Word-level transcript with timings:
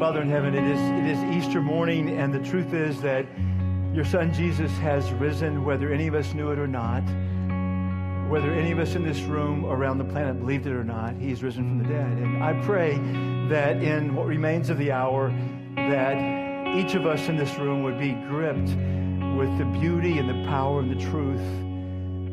Father 0.00 0.22
in 0.22 0.30
heaven, 0.30 0.54
it 0.54 0.64
is, 0.64 0.80
it 0.80 1.04
is 1.04 1.36
Easter 1.36 1.60
morning, 1.60 2.08
and 2.18 2.32
the 2.32 2.38
truth 2.38 2.72
is 2.72 3.02
that 3.02 3.26
your 3.92 4.06
son 4.06 4.32
Jesus 4.32 4.70
has 4.78 5.12
risen, 5.12 5.62
whether 5.62 5.92
any 5.92 6.06
of 6.06 6.14
us 6.14 6.32
knew 6.32 6.50
it 6.52 6.58
or 6.58 6.66
not. 6.66 7.02
Whether 8.30 8.50
any 8.50 8.72
of 8.72 8.78
us 8.78 8.94
in 8.94 9.06
this 9.06 9.20
room 9.20 9.66
around 9.66 9.98
the 9.98 10.04
planet 10.04 10.40
believed 10.40 10.66
it 10.66 10.72
or 10.72 10.84
not, 10.84 11.16
he's 11.16 11.42
risen 11.42 11.64
from 11.64 11.78
the 11.80 11.84
dead. 11.84 12.16
And 12.16 12.42
I 12.42 12.54
pray 12.64 12.94
that 13.50 13.82
in 13.82 14.14
what 14.14 14.26
remains 14.26 14.70
of 14.70 14.78
the 14.78 14.90
hour, 14.90 15.28
that 15.76 16.78
each 16.78 16.94
of 16.94 17.04
us 17.04 17.28
in 17.28 17.36
this 17.36 17.54
room 17.58 17.82
would 17.82 17.98
be 17.98 18.12
gripped 18.12 18.70
with 19.36 19.58
the 19.58 19.66
beauty 19.78 20.16
and 20.16 20.30
the 20.30 20.48
power 20.48 20.80
and 20.80 20.90
the 20.90 21.10
truth 21.10 21.42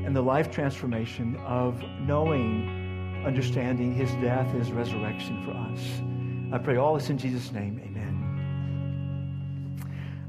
and 0.06 0.16
the 0.16 0.22
life 0.22 0.50
transformation 0.50 1.36
of 1.46 1.84
knowing, 2.00 3.24
understanding 3.26 3.94
his 3.94 4.10
death, 4.22 4.50
his 4.54 4.72
resurrection 4.72 5.44
for 5.44 5.52
us. 5.52 6.07
I 6.50 6.58
pray 6.58 6.78
all 6.78 6.94
this 6.94 7.10
in 7.10 7.18
Jesus' 7.18 7.52
name. 7.52 7.82
Amen. 7.84 8.24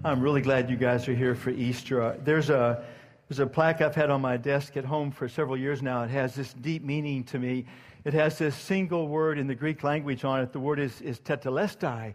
I'm 0.05 0.21
really 0.21 0.41
glad 0.41 0.69
you 0.69 0.77
guys 0.77 1.09
are 1.09 1.15
here 1.15 1.37
for 1.37 1.51
Easter. 1.51 2.03
Uh, 2.03 2.17
there's 2.25 2.51
a 2.51 2.85
there's 3.29 3.39
a 3.39 3.47
plaque 3.47 3.81
I've 3.81 3.95
had 3.95 4.11
on 4.11 4.21
my 4.21 4.37
desk 4.37 4.77
at 4.77 4.85
home 4.85 5.13
for 5.13 5.29
several 5.29 5.57
years 5.57 5.81
now. 5.81 6.03
It 6.03 6.11
has 6.11 6.35
this 6.35 6.55
deep 6.55 6.83
meaning 6.83 7.23
to 7.25 7.39
me. 7.39 7.67
It 8.05 8.15
has 8.15 8.37
this 8.37 8.57
single 8.57 9.07
word 9.07 9.39
in 9.39 9.47
the 9.47 9.55
Greek 9.55 9.85
language 9.85 10.25
on 10.25 10.41
it. 10.41 10.53
The 10.53 10.59
word 10.59 10.81
is, 10.81 11.01
is 11.03 11.21
tetelestai, 11.21 12.15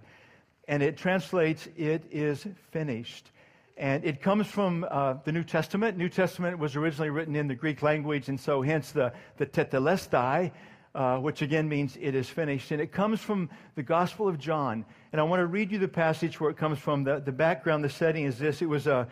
and 0.67 0.83
it 0.83 0.97
translates, 0.97 1.69
it 1.77 2.03
is 2.11 2.45
finished. 2.71 3.31
And 3.77 4.03
it 4.03 4.21
comes 4.21 4.47
from 4.47 4.85
uh, 4.89 5.13
the 5.23 5.31
New 5.31 5.43
Testament. 5.43 5.97
New 5.97 6.09
Testament 6.09 6.59
was 6.59 6.75
originally 6.75 7.09
written 7.09 7.37
in 7.37 7.47
the 7.47 7.55
Greek 7.55 7.81
language, 7.81 8.27
and 8.27 8.37
so 8.39 8.61
hence 8.61 8.91
the, 8.91 9.13
the 9.37 9.45
tetelestai, 9.45 10.51
uh, 10.95 11.17
which 11.17 11.41
again 11.41 11.67
means 11.67 11.97
it 11.99 12.15
is 12.15 12.29
finished. 12.29 12.71
And 12.71 12.81
it 12.81 12.91
comes 12.91 13.19
from 13.19 13.49
the 13.75 13.83
Gospel 13.83 14.27
of 14.27 14.37
John. 14.37 14.85
And 15.11 15.19
I 15.19 15.23
want 15.23 15.39
to 15.39 15.47
read 15.47 15.71
you 15.71 15.79
the 15.79 15.87
passage 15.87 16.39
where 16.39 16.49
it 16.49 16.57
comes 16.57 16.79
from. 16.79 17.03
The, 17.03 17.19
the 17.19 17.31
background, 17.31 17.83
the 17.83 17.89
setting 17.89 18.25
is 18.25 18.37
this. 18.37 18.61
It 18.61 18.69
was 18.69 18.87
a, 18.87 18.95
uh, 18.95 19.05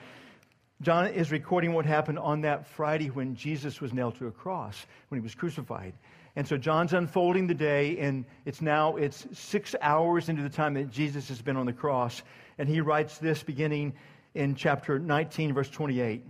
John 0.82 1.08
is 1.08 1.32
recording 1.32 1.74
what 1.74 1.86
happened 1.86 2.18
on 2.18 2.42
that 2.42 2.66
Friday 2.66 3.12
when 3.12 3.36
Jesus 3.36 3.82
was 3.82 3.94
nailed 3.94 4.16
to 4.16 4.26
a 4.26 4.32
cross, 4.32 4.88
when 5.09 5.20
he 5.20 5.24
was 5.24 5.36
crucified. 5.36 5.94
And 6.36 6.48
so 6.48 6.58
John's 6.58 6.94
unfolding 6.94 7.46
the 7.46 7.54
day, 7.54 8.00
and 8.00 8.26
it's 8.46 8.62
now 8.62 8.96
it's 8.96 9.28
six 9.32 9.76
hours 9.82 10.28
into 10.28 10.42
the 10.42 10.50
time 10.50 10.74
that 10.76 10.90
Jesus 10.90 11.28
has 11.28 11.40
been 11.40 11.56
on 11.56 11.68
the 11.68 11.74
cross. 11.74 12.24
And 12.58 12.68
he 12.68 12.82
writes 12.82 13.20
this 13.20 13.44
beginning 13.44 13.94
in 14.34 14.56
chapter 14.56 14.98
19, 14.98 15.54
verse 15.54 15.70
28. 15.70 16.26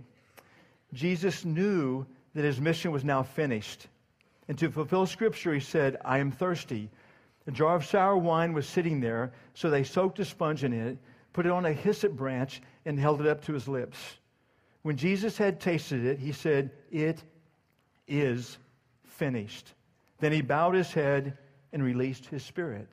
Jesus 0.92 1.46
knew 1.46 2.04
that 2.34 2.44
his 2.44 2.60
mission 2.60 2.90
was 2.90 3.04
now 3.04 3.22
finished. 3.22 3.86
And 4.48 4.58
to 4.58 4.70
fulfill 4.70 5.06
Scripture, 5.06 5.54
he 5.54 5.60
said, 5.60 5.98
I 6.04 6.18
am 6.18 6.30
thirsty. 6.30 6.90
A 7.46 7.50
jar 7.50 7.76
of 7.76 7.84
sour 7.84 8.16
wine 8.16 8.52
was 8.52 8.66
sitting 8.66 9.00
there, 9.00 9.32
so 9.54 9.70
they 9.70 9.84
soaked 9.84 10.18
a 10.18 10.24
sponge 10.24 10.64
in 10.64 10.72
it, 10.72 10.98
put 11.32 11.46
it 11.46 11.52
on 11.52 11.66
a 11.66 11.72
hyssop 11.72 12.12
branch, 12.12 12.60
and 12.84 12.98
held 12.98 13.20
it 13.20 13.26
up 13.26 13.44
to 13.44 13.52
his 13.52 13.68
lips. 13.68 13.98
When 14.82 14.96
Jesus 14.96 15.38
had 15.38 15.60
tasted 15.60 16.04
it, 16.04 16.18
he 16.18 16.32
said, 16.32 16.70
It 16.90 17.22
is 18.06 18.58
finished. 19.06 19.72
Then 20.18 20.32
he 20.32 20.42
bowed 20.42 20.74
his 20.74 20.92
head 20.92 21.38
and 21.72 21.82
released 21.82 22.26
his 22.26 22.44
spirit. 22.44 22.88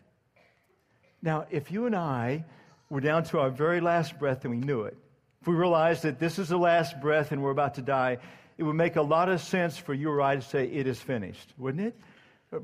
Now, 1.22 1.46
if 1.52 1.72
you 1.72 1.86
and 1.86 1.96
I 1.96 2.46
we're 2.90 3.02
down 3.02 3.24
to 3.26 3.40
our 3.40 3.52
very 3.52 3.82
last 3.82 4.18
breath 4.18 4.46
and 4.46 4.52
we 4.52 4.58
knew 4.60 4.82
it. 4.82 4.98
If 5.42 5.48
we 5.48 5.54
realized 5.54 6.04
that 6.04 6.20
this 6.20 6.40
is 6.40 6.50
the 6.50 6.58
last 6.58 7.00
breath 7.00 7.32
and 7.32 7.42
we're 7.42 7.52
about 7.52 7.76
to 7.76 7.82
die, 7.82 8.18
it 8.60 8.64
would 8.64 8.76
make 8.76 8.98
a 8.98 9.02
lot 9.02 9.30
of 9.30 9.40
sense 9.40 9.78
for 9.78 9.94
you 9.94 10.12
or 10.12 10.22
I 10.22 10.36
to 10.36 10.42
say, 10.42 10.66
It 10.66 10.86
is 10.86 11.00
finished, 11.00 11.54
wouldn't 11.58 11.88
it? 11.88 11.98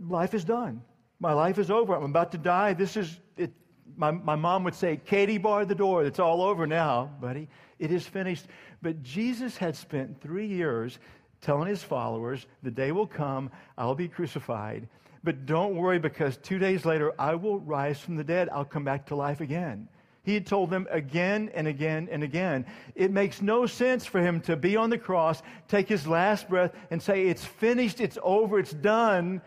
Life 0.10 0.34
is 0.34 0.44
done. 0.44 0.82
My 1.22 1.32
life 1.32 1.58
is 1.58 1.72
over. 1.72 1.96
I'm 1.96 2.04
about 2.04 2.34
to 2.34 2.38
die. 2.38 2.74
This 2.74 2.98
is 2.98 3.18
it. 3.38 3.54
My, 3.96 4.12
my 4.12 4.36
mom 4.36 4.66
would 4.66 4.76
say, 4.76 5.00
Katie, 5.06 5.38
barred 5.38 5.70
the 5.70 5.76
door. 5.76 6.04
It's 6.04 6.20
all 6.20 6.42
over 6.42 6.68
now, 6.68 7.12
buddy. 7.22 7.48
It 7.80 7.92
is 7.92 8.06
finished. 8.06 8.46
But 8.82 9.04
Jesus 9.04 9.56
had 9.56 9.74
spent 9.78 10.20
three 10.20 10.48
years 10.48 11.00
telling 11.40 11.70
his 11.70 11.82
followers, 11.82 12.46
The 12.62 12.72
day 12.72 12.92
will 12.92 13.08
come, 13.08 13.50
I'll 13.78 13.96
be 13.96 14.10
crucified. 14.10 14.90
But 15.24 15.46
don't 15.46 15.78
worry 15.78 15.98
because 15.98 16.36
two 16.36 16.60
days 16.60 16.84
later, 16.84 17.14
I 17.18 17.36
will 17.36 17.62
rise 17.62 18.02
from 18.02 18.18
the 18.18 18.24
dead. 18.24 18.50
I'll 18.52 18.66
come 18.66 18.84
back 18.84 19.06
to 19.08 19.16
life 19.16 19.40
again. 19.40 19.88
He 20.26 20.34
had 20.34 20.48
told 20.48 20.72
them 20.72 20.88
again 20.90 21.52
and 21.54 21.68
again 21.68 22.10
and 22.12 22.24
again. 22.24 22.66
It 22.96 23.12
makes 23.12 23.44
no 23.44 23.68
sense 23.68 24.06
for 24.08 24.20
him 24.20 24.42
to 24.42 24.56
be 24.56 24.76
on 24.76 24.90
the 24.90 24.98
cross, 24.98 25.44
take 25.68 25.88
his 25.88 26.08
last 26.08 26.50
breath, 26.50 26.74
and 26.90 27.02
say, 27.02 27.28
It's 27.28 27.46
finished, 27.46 28.02
it's 28.02 28.18
over, 28.24 28.58
it's 28.58 28.74
done, 28.74 29.40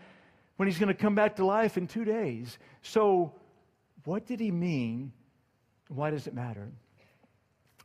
when 0.55 0.69
he's 0.69 0.79
going 0.79 0.87
to 0.87 0.93
come 0.93 1.15
back 1.15 1.35
to 1.35 1.45
life 1.45 1.77
in 1.77 1.85
two 1.85 2.05
days. 2.05 2.57
So, 2.81 3.33
what 4.05 4.25
did 4.25 4.39
he 4.39 4.51
mean? 4.51 5.11
Why 5.89 6.11
does 6.11 6.27
it 6.27 6.33
matter? 6.33 6.71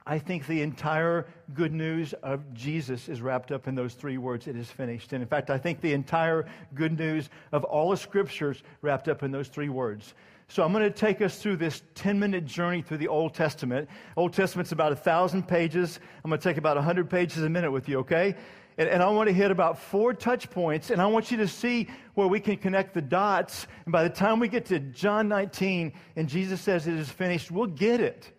I 0.07 0.19
think 0.19 0.47
the 0.47 0.63
entire 0.63 1.27
good 1.55 1.73
news 1.73 2.13
of 2.23 2.55
Jesus 2.55 3.09
is 3.09 3.21
wrapped 3.21 3.51
up 3.51 3.67
in 3.67 3.75
those 3.75 3.95
three 3.95 4.19
words, 4.19 4.47
it 4.47 4.55
is 4.55 4.71
finished. 4.71 5.15
And 5.15 5.23
in 5.23 5.29
fact, 5.29 5.51
I 5.51 5.59
think 5.59 5.81
the 5.81 5.95
entire 5.95 6.47
good 6.75 6.97
news 6.97 7.31
of 7.51 7.65
all 7.65 7.91
the 7.91 7.97
scriptures 7.97 8.63
wrapped 8.83 9.09
up 9.09 9.23
in 9.25 9.33
those 9.33 9.49
three 9.49 9.71
words. 9.71 10.15
So 10.55 10.63
I'm 10.63 10.73
going 10.73 10.85
to 10.85 10.91
take 10.97 11.21
us 11.21 11.37
through 11.39 11.57
this 11.57 11.83
10 11.97 12.17
minute 12.17 12.45
journey 12.45 12.81
through 12.81 12.99
the 12.99 13.09
Old 13.09 13.35
Testament. 13.35 13.89
Old 14.17 14.33
Testament's 14.33 14.71
about 14.71 14.93
a 14.93 14.97
thousand 14.97 15.49
pages. 15.49 15.99
I'm 16.23 16.31
going 16.31 16.41
to 16.41 16.49
take 16.49 16.59
about 16.59 16.77
100 16.77 17.11
pages 17.11 17.43
a 17.43 17.49
minute 17.49 17.73
with 17.73 17.89
you, 17.89 17.99
okay? 17.99 18.37
And, 18.79 18.89
and, 18.89 19.03
I 19.03 19.09
want 19.09 19.27
to 19.27 19.33
hit 19.33 19.51
about 19.51 19.81
four 19.81 20.15
touch 20.15 20.49
points, 20.51 20.91
and 20.91 21.03
I 21.03 21.07
want 21.07 21.33
you 21.33 21.39
to 21.39 21.49
see 21.49 21.89
where 22.15 22.29
we 22.29 22.39
can 22.39 22.57
connect 22.57 22.95
the 22.95 23.03
dots. 23.03 23.67
And 23.85 23.91
by 23.91 24.05
the 24.05 24.15
time 24.15 24.39
we 24.39 24.47
get 24.47 24.67
to 24.67 24.79
John 24.79 25.27
19 25.27 25.93
and 26.15 26.29
Jesus 26.29 26.61
says 26.61 26.87
it 26.87 26.95
is 26.95 27.11
finished, 27.11 27.51
we'll 27.51 27.67
get 27.67 28.01
it. 28.01 28.31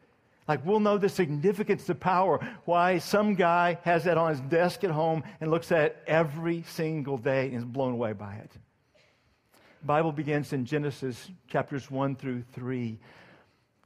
Like 0.47 0.65
we'll 0.65 0.79
know 0.79 0.97
the 0.97 1.09
significance, 1.09 1.83
the 1.83 1.95
power, 1.95 2.39
why 2.63 2.99
some 2.99 3.35
guy 3.35 3.77
has 3.83 4.05
that 4.05 4.17
on 4.17 4.29
his 4.29 4.39
desk 4.39 4.85
at 4.85 4.91
home 4.91 5.21
and 5.41 5.51
looks 5.51 5.69
at 5.69 5.81
it 5.81 5.97
every 6.07 6.63
single 6.63 7.17
day 7.17 7.47
and 7.47 7.55
is 7.55 7.65
blown 7.65 7.91
away 7.91 8.13
by 8.13 8.35
it. 8.35 8.51
Bible 9.85 10.11
begins 10.11 10.51
in 10.51 10.65
Genesis 10.65 11.29
chapters 11.47 11.91
1 11.91 12.15
through 12.15 12.43
3. 12.53 12.97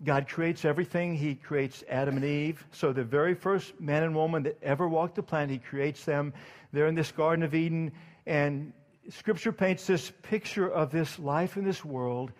God 0.01 0.29
creates 0.29 0.63
everything. 0.63 1.13
He 1.13 1.35
creates 1.35 1.83
Adam 1.89 2.15
and 2.15 2.23
Eve. 2.23 2.65
So 2.71 2.93
the 2.93 3.03
very 3.03 3.33
first 3.33 3.79
man 3.81 4.03
and 4.03 4.15
woman 4.15 4.43
that 4.43 4.57
ever 4.63 4.87
walked 4.87 5.15
the 5.15 5.23
planet, 5.23 5.49
he 5.49 5.57
creates 5.57 6.05
them. 6.05 6.33
They're 6.71 6.87
in 6.87 6.95
this 6.95 7.11
Garden 7.11 7.43
of 7.43 7.53
Eden. 7.53 7.91
And 8.25 8.71
Scripture 9.09 9.51
paints 9.51 9.87
this 9.87 10.09
picture 10.21 10.69
of 10.69 10.89
this 10.89 11.19
life 11.19 11.57
in 11.57 11.65
this 11.65 11.83
world 11.83 12.31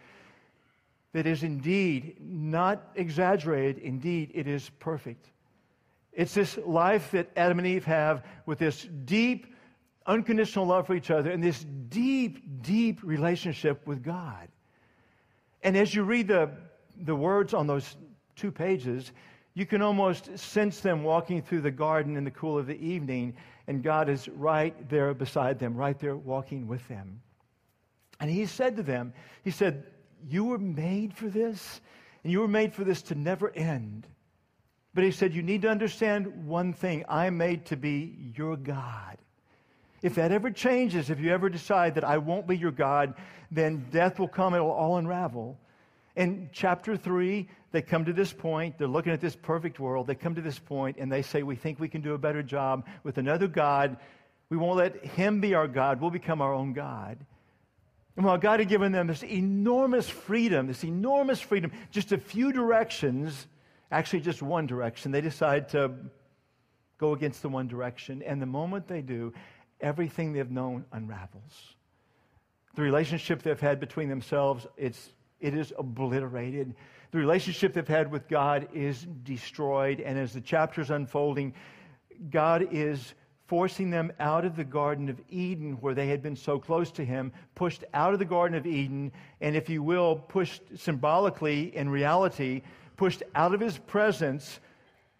that 1.12 1.26
is 1.26 1.44
indeed 1.44 2.16
not 2.22 2.92
exaggerated. 2.96 3.80
Indeed, 3.80 4.32
it 4.36 4.48
is 4.48 4.70
perfect. 4.80 5.26
It's 6.14 6.34
this 6.34 6.58
life 6.66 7.12
that 7.12 7.30
Adam 7.36 7.60
and 7.60 7.68
Eve 7.68 7.86
have 7.86 8.26
with 8.46 8.60
this 8.60 8.88
deep, 9.04 9.48
unconditional 10.10 10.66
love 10.66 10.88
for 10.88 10.96
each 10.96 11.12
other 11.12 11.30
and 11.30 11.42
this 11.42 11.66
deep, 11.90 12.64
deep 12.64 13.00
relationship 13.04 13.86
with 13.88 14.04
God. 14.04 14.50
And 15.62 15.78
as 15.78 15.94
you 15.94 16.04
read 16.04 16.28
the, 16.28 16.50
the 17.04 17.16
words 17.16 17.54
on 17.54 17.68
those 17.68 17.96
two 18.36 18.52
pages, 18.52 19.12
you 19.54 19.66
can 19.66 19.82
almost 19.82 20.38
sense 20.38 20.80
them 20.80 21.04
walking 21.04 21.42
through 21.42 21.62
the 21.62 21.72
garden 21.72 22.18
in 22.18 22.24
the 22.24 22.32
cool 22.32 22.58
of 22.58 22.66
the 22.66 22.80
evening, 22.80 23.36
and 23.68 23.84
God 23.84 24.10
is 24.10 24.28
right 24.30 24.90
there 24.90 25.14
beside 25.14 25.60
them, 25.60 25.76
right 25.76 26.00
there 26.00 26.16
walking 26.16 26.68
with 26.68 26.88
them. 26.88 27.22
And 28.20 28.30
He 28.30 28.46
said 28.46 28.78
to 28.78 28.84
them, 28.84 29.14
He 29.44 29.52
said, 29.52 29.84
You 30.28 30.46
were 30.46 30.58
made 30.58 31.14
for 31.14 31.28
this, 31.28 31.82
and 32.24 32.32
you 32.32 32.40
were 32.40 32.48
made 32.48 32.74
for 32.74 32.84
this 32.84 33.02
to 33.04 33.16
never 33.16 33.52
end. 33.52 34.08
But 34.94 35.04
He 35.04 35.12
said, 35.12 35.34
You 35.34 35.44
need 35.44 35.62
to 35.64 35.70
understand 35.70 36.48
one 36.48 36.74
thing 36.74 37.06
I'm 37.08 37.38
made 37.38 37.66
to 37.68 37.78
be 37.78 38.32
your 38.36 38.56
God. 38.56 39.18
If 40.02 40.16
that 40.16 40.32
ever 40.32 40.50
changes, 40.52 41.10
if 41.10 41.20
you 41.20 41.32
ever 41.32 41.50
decide 41.50 41.96
that 41.96 42.04
I 42.04 42.18
won't 42.18 42.48
be 42.48 42.58
your 42.58 42.72
God, 42.72 43.14
then 43.52 43.86
death 43.92 44.20
will 44.20 44.28
come, 44.28 44.54
it 44.54 44.60
will 44.60 44.72
all 44.72 44.98
unravel. 44.98 45.58
In 46.16 46.50
chapter 46.52 46.98
3, 46.98 47.48
they 47.72 47.82
come 47.82 48.06
to 48.06 48.14
this 48.14 48.34
point, 48.34 48.78
they're 48.78 48.88
looking 48.88 49.12
at 49.12 49.22
this 49.22 49.36
perfect 49.36 49.80
world, 49.80 50.08
they 50.08 50.16
come 50.16 50.36
to 50.36 50.42
this 50.42 50.60
point 50.60 50.98
and 50.98 51.12
they 51.12 51.22
say, 51.22 51.44
We 51.44 51.56
think 51.56 51.80
we 51.80 51.90
can 51.90 52.02
do 52.02 52.14
a 52.14 52.18
better 52.18 52.42
job 52.42 52.88
with 53.04 53.18
another 53.18 53.48
God. 53.48 53.98
We 54.50 54.58
won't 54.58 54.78
let 54.78 55.06
him 55.06 55.42
be 55.42 55.54
our 55.54 55.68
God, 55.68 56.02
we'll 56.02 56.10
become 56.10 56.42
our 56.42 56.54
own 56.54 56.74
God. 56.74 57.18
And 58.18 58.26
while 58.26 58.38
God 58.38 58.60
had 58.60 58.68
given 58.68 58.92
them 58.92 59.08
this 59.08 59.24
enormous 59.24 60.10
freedom, 60.10 60.68
this 60.68 60.84
enormous 60.84 61.40
freedom, 61.40 61.72
just 61.90 62.12
a 62.12 62.18
few 62.18 62.52
directions, 62.52 63.48
actually 63.92 64.20
just 64.20 64.42
one 64.42 64.68
direction, 64.68 65.12
they 65.12 65.22
decide 65.22 65.70
to 65.70 65.92
go 66.98 67.14
against 67.14 67.42
the 67.42 67.50
one 67.50 67.68
direction. 67.68 68.22
And 68.24 68.42
the 68.42 68.46
moment 68.46 68.88
they 68.88 69.02
do, 69.02 69.32
everything 69.82 70.34
they've 70.34 70.52
known 70.52 70.86
unravels. 70.92 71.76
The 72.76 72.82
relationship 72.82 73.42
they've 73.42 73.60
had 73.60 73.80
between 73.80 74.10
themselves, 74.10 74.68
it's, 74.78 75.12
it 75.40 75.56
is 75.56 75.74
obliterated. 75.78 76.76
The 77.12 77.18
relationship 77.18 77.74
they've 77.74 77.88
had 77.88 78.12
with 78.12 78.28
God 78.28 78.68
is 78.74 79.08
destroyed. 79.24 80.00
And 80.00 80.18
as 80.18 80.34
the 80.34 80.42
chapter's 80.42 80.92
unfolding, 80.92 81.54
God 82.30 82.68
is 82.72 83.14
forcing 83.48 83.90
them 83.90 84.12
out 84.20 84.46
of 84.46 84.56
the 84.56 84.64
Garden 84.64 85.10
of 85.10 85.20
Eden 85.28 85.74
where 85.82 85.96
they 85.96 86.08
had 86.08 86.22
been 86.22 86.36
so 86.36 86.60
close 86.60 86.92
to 86.92 87.04
him, 87.04 87.32
pushed 87.56 87.84
out 87.96 88.14
of 88.14 88.20
the 88.20 88.26
Garden 88.26 88.56
of 88.56 88.68
Eden, 88.68 89.12
and 89.42 89.56
if 89.56 89.68
you 89.68 89.82
will, 89.82 90.18
pushed 90.18 90.62
symbolically 90.78 91.76
in 91.76 91.90
reality, 91.90 92.62
pushed 92.96 93.24
out 93.34 93.56
of 93.56 93.60
his 93.60 93.80
presence, 93.80 94.60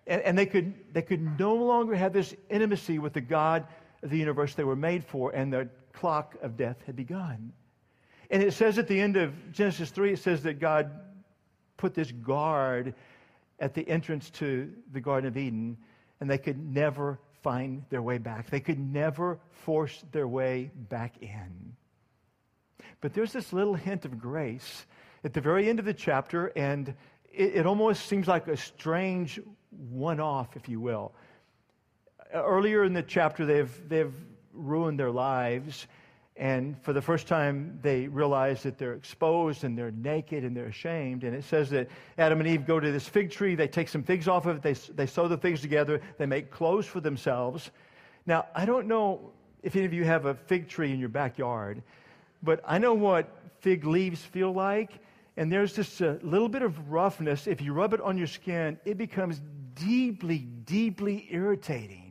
and, 0.06 0.22
and 0.22 0.38
they, 0.38 0.46
could, 0.46 0.76
they 0.94 1.02
could 1.02 1.40
no 1.40 1.56
longer 1.56 1.96
have 1.96 2.14
this 2.14 2.36
intimacy 2.52 3.00
with 3.00 3.14
the 3.14 3.22
God 3.22 3.66
the 4.02 4.18
universe 4.18 4.56
they 4.56 4.64
were 4.64 4.76
made 4.76 5.04
for, 5.04 5.32
and 5.32 5.52
the 5.52 5.70
clock 5.94 6.36
of 6.42 6.58
death 6.58 6.78
had 6.86 6.96
begun. 6.96 7.52
And 8.32 8.44
it 8.44 8.54
says 8.54 8.78
at 8.78 8.88
the 8.88 9.00
end 9.00 9.18
of 9.18 9.52
Genesis 9.52 9.90
3, 9.90 10.14
it 10.14 10.20
says 10.20 10.44
that 10.44 10.60
God 10.60 10.92
put 11.78 11.94
this 11.94 12.12
guard 12.12 12.94
at 13.60 13.74
the 13.74 13.88
entrance 13.90 14.30
to 14.30 14.72
the 14.94 15.02
Garden 15.02 15.28
of 15.28 15.38
Eden, 15.38 15.78
and 16.20 16.30
they 16.30 16.38
could 16.38 16.60
never 16.60 17.20
find 17.42 17.84
their 17.90 18.02
way 18.02 18.18
back. 18.18 18.50
They 18.50 18.60
could 18.60 18.80
never 18.80 19.40
force 19.50 20.04
their 20.12 20.28
way 20.28 20.72
back 20.90 21.16
in. 21.22 21.76
But 23.02 23.14
there's 23.14 23.34
this 23.34 23.54
little 23.54 23.76
hint 23.76 24.06
of 24.06 24.20
grace 24.20 24.86
at 25.24 25.34
the 25.34 25.42
very 25.42 25.70
end 25.70 25.80
of 25.80 25.86
the 25.86 25.94
chapter, 25.94 26.48
and 26.56 26.90
it, 27.34 27.56
it 27.56 27.66
almost 27.66 28.06
seems 28.08 28.28
like 28.28 28.48
a 28.48 28.58
strange 28.58 29.40
one 29.90 30.20
off, 30.20 30.56
if 30.56 30.68
you 30.68 30.80
will. 30.80 31.14
Earlier 32.34 32.84
in 32.84 32.94
the 32.94 33.04
chapter, 33.04 33.46
they've, 33.46 33.90
they've 33.90 34.14
ruined 34.54 35.00
their 35.00 35.12
lives. 35.12 35.88
And 36.36 36.82
for 36.84 36.94
the 36.94 37.02
first 37.02 37.28
time, 37.28 37.80
they 37.82 38.08
realize 38.08 38.64
that 38.64 38.78
they're 38.78 38.94
exposed 38.94 39.66
and 39.66 39.78
they're 39.78 39.92
naked 39.92 40.46
and 40.46 40.56
they're 40.56 40.68
ashamed. 40.68 41.26
And 41.26 41.36
it 41.36 41.44
says 41.44 41.70
that 41.72 41.90
Adam 42.18 42.40
and 42.40 42.48
Eve 42.48 42.66
go 42.66 42.80
to 42.80 42.92
this 42.92 43.08
fig 43.08 43.30
tree, 43.30 43.56
they 43.56 43.68
take 43.68 43.90
some 43.90 44.04
figs 44.04 44.28
off 44.28 44.46
of 44.46 44.58
it, 44.58 44.62
they, 44.62 44.74
they 44.94 45.06
sew 45.06 45.28
the 45.28 45.38
figs 45.38 45.60
together, 45.60 46.02
they 46.18 46.26
make 46.26 46.50
clothes 46.50 46.86
for 46.86 47.02
themselves. 47.02 47.72
Now, 48.26 48.46
I 48.56 48.66
don't 48.66 48.88
know 48.88 49.32
if 49.64 49.76
any 49.76 49.86
of 49.86 49.94
you 49.94 50.06
have 50.06 50.26
a 50.26 50.34
fig 50.34 50.70
tree 50.70 50.94
in 50.94 51.00
your 51.00 51.10
backyard, 51.10 51.84
but 52.42 52.62
I 52.66 52.78
know 52.78 52.94
what 52.94 53.36
fig 53.60 53.84
leaves 53.84 54.22
feel 54.22 54.54
like. 54.54 54.92
And 55.36 55.52
there's 55.52 55.74
just 55.74 56.00
a 56.00 56.20
little 56.22 56.50
bit 56.50 56.62
of 56.62 56.90
roughness. 56.90 57.48
If 57.48 57.62
you 57.62 57.74
rub 57.74 57.94
it 57.94 58.02
on 58.02 58.18
your 58.18 58.28
skin, 58.28 58.80
it 58.86 58.98
becomes 58.98 59.42
deeply, 59.76 60.40
deeply 60.40 61.28
irritating. 61.32 62.09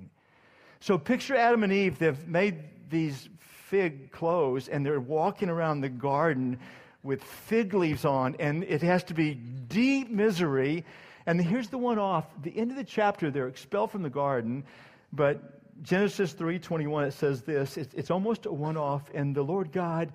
So 0.80 0.98
picture 0.98 1.34
Adam 1.34 1.64
and 1.64 1.72
Eve. 1.72 1.98
They've 1.98 2.26
made 2.26 2.56
these 2.90 3.28
fig 3.40 4.10
clothes 4.12 4.68
and 4.68 4.84
they're 4.84 5.00
walking 5.00 5.48
around 5.48 5.80
the 5.80 5.88
garden 5.88 6.58
with 7.02 7.22
fig 7.22 7.74
leaves 7.74 8.04
on, 8.04 8.34
and 8.38 8.64
it 8.64 8.82
has 8.82 9.04
to 9.04 9.14
be 9.14 9.34
deep 9.34 10.10
misery. 10.10 10.84
And 11.26 11.40
here's 11.40 11.68
the 11.68 11.78
one 11.78 11.98
off. 11.98 12.26
The 12.42 12.56
end 12.58 12.70
of 12.70 12.76
the 12.76 12.84
chapter, 12.84 13.30
they're 13.30 13.48
expelled 13.48 13.90
from 13.90 14.02
the 14.02 14.10
garden, 14.10 14.64
but 15.12 15.58
Genesis 15.82 16.34
3:21 16.34 17.06
it 17.06 17.12
says 17.12 17.42
this. 17.42 17.76
It's, 17.76 17.94
it's 17.94 18.10
almost 18.10 18.46
a 18.46 18.52
one-off, 18.52 19.10
and 19.14 19.34
the 19.34 19.42
Lord 19.42 19.72
God 19.72 20.12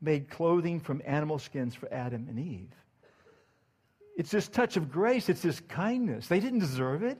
made 0.00 0.30
clothing 0.30 0.80
from 0.80 1.02
animal 1.04 1.38
skins 1.38 1.74
for 1.74 1.92
Adam 1.92 2.26
and 2.28 2.38
Eve. 2.38 2.70
It's 4.16 4.30
this 4.30 4.48
touch 4.48 4.76
of 4.76 4.90
grace, 4.90 5.28
it's 5.28 5.42
this 5.42 5.60
kindness. 5.60 6.28
They 6.28 6.40
didn't 6.40 6.60
deserve 6.60 7.02
it, 7.02 7.18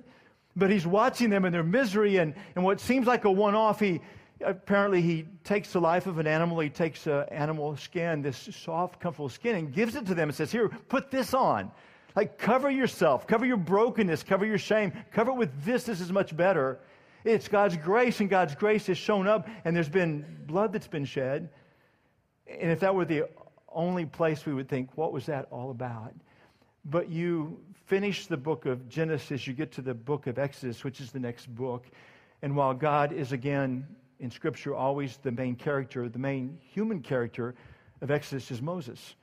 but 0.56 0.70
he's 0.70 0.86
watching 0.86 1.30
them 1.30 1.44
in 1.44 1.52
their 1.52 1.62
misery, 1.62 2.16
and, 2.16 2.34
and 2.54 2.64
what 2.64 2.80
seems 2.80 3.06
like 3.06 3.24
a 3.24 3.30
one-off, 3.30 3.80
he 3.80 4.00
apparently 4.44 5.02
he 5.02 5.26
takes 5.44 5.72
the 5.72 5.80
life 5.80 6.06
of 6.06 6.18
an 6.18 6.26
animal 6.26 6.60
he 6.60 6.70
takes 6.70 7.06
an 7.06 7.24
animal 7.30 7.76
skin 7.76 8.22
this 8.22 8.48
soft 8.52 9.00
comfortable 9.00 9.28
skin 9.28 9.56
and 9.56 9.72
gives 9.72 9.94
it 9.94 10.06
to 10.06 10.14
them 10.14 10.28
and 10.28 10.36
says 10.36 10.50
here 10.50 10.68
put 10.88 11.10
this 11.10 11.34
on. 11.34 11.70
Like 12.16 12.38
cover 12.38 12.70
yourself 12.70 13.26
cover 13.26 13.44
your 13.44 13.56
brokenness 13.56 14.22
cover 14.22 14.46
your 14.46 14.58
shame 14.58 14.92
cover 15.12 15.30
it 15.30 15.36
with 15.36 15.64
this 15.64 15.84
this 15.84 16.00
is 16.00 16.10
much 16.10 16.36
better. 16.36 16.80
It's 17.24 17.48
god's 17.48 17.76
grace 17.76 18.20
and 18.20 18.30
god's 18.30 18.54
grace 18.54 18.86
has 18.86 18.98
shown 18.98 19.26
up 19.26 19.48
and 19.64 19.76
there's 19.76 19.88
been 19.88 20.24
blood 20.46 20.72
that's 20.72 20.88
been 20.88 21.04
shed. 21.04 21.50
And 22.48 22.70
if 22.70 22.80
that 22.80 22.94
were 22.94 23.04
the 23.04 23.24
only 23.68 24.06
place 24.06 24.46
we 24.46 24.54
would 24.54 24.68
think 24.68 24.90
what 24.96 25.12
was 25.12 25.26
that 25.26 25.46
all 25.50 25.70
about? 25.70 26.14
But 26.86 27.10
you 27.10 27.60
finish 27.90 28.26
the 28.26 28.36
book 28.36 28.66
of 28.66 28.88
genesis 28.88 29.46
you 29.46 29.52
get 29.52 29.70
to 29.72 29.82
the 29.82 29.94
book 29.94 30.26
of 30.26 30.38
exodus 30.38 30.84
which 30.84 31.00
is 31.00 31.10
the 31.10 31.20
next 31.20 31.52
book 31.54 31.84
and 32.42 32.54
while 32.54 32.72
god 32.72 33.12
is 33.12 33.32
again 33.32 33.84
in 34.20 34.30
Scripture 34.30 34.74
always 34.74 35.16
the 35.16 35.32
main 35.32 35.56
character, 35.56 36.08
the 36.08 36.18
main 36.18 36.58
human 36.72 37.00
character 37.00 37.54
of 38.02 38.10
Exodus 38.10 38.50
is 38.50 38.62
Moses. 38.62 39.16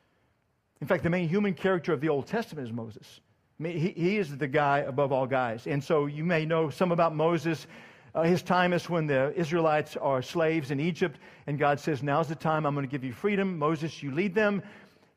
In 0.82 0.88
fact, 0.88 1.04
the 1.04 1.10
main 1.10 1.30
human 1.30 1.54
character 1.54 1.94
of 1.94 2.02
the 2.02 2.10
Old 2.10 2.28
Testament 2.28 2.68
is 2.68 2.74
Moses. 2.74 3.22
I 3.60 3.64
mean, 3.64 3.78
he, 3.78 3.90
he 3.90 4.18
is 4.18 4.36
the 4.36 4.48
guy 4.48 4.80
above 4.80 5.12
all 5.12 5.26
guys. 5.26 5.66
And 5.66 5.84
so 5.84 6.06
you 6.06 6.24
may 6.24 6.46
know 6.46 6.70
some 6.70 6.92
about 6.92 7.16
Moses. 7.16 7.66
Uh, 8.14 8.24
his 8.24 8.42
time 8.42 8.74
is 8.74 8.90
when 8.90 9.08
the 9.08 9.34
Israelites 9.36 9.98
are 9.98 10.22
slaves 10.22 10.72
in 10.72 10.80
Egypt, 10.80 11.20
and 11.48 11.58
God 11.58 11.80
says, 11.80 12.04
Now's 12.04 12.28
the 12.28 12.36
time 12.36 12.66
I'm 12.66 12.76
going 12.76 12.86
to 12.86 12.92
give 12.92 13.04
you 13.04 13.14
freedom. 13.14 13.58
Moses, 13.58 14.04
you 14.04 14.12
lead 14.12 14.36
them. 14.36 14.62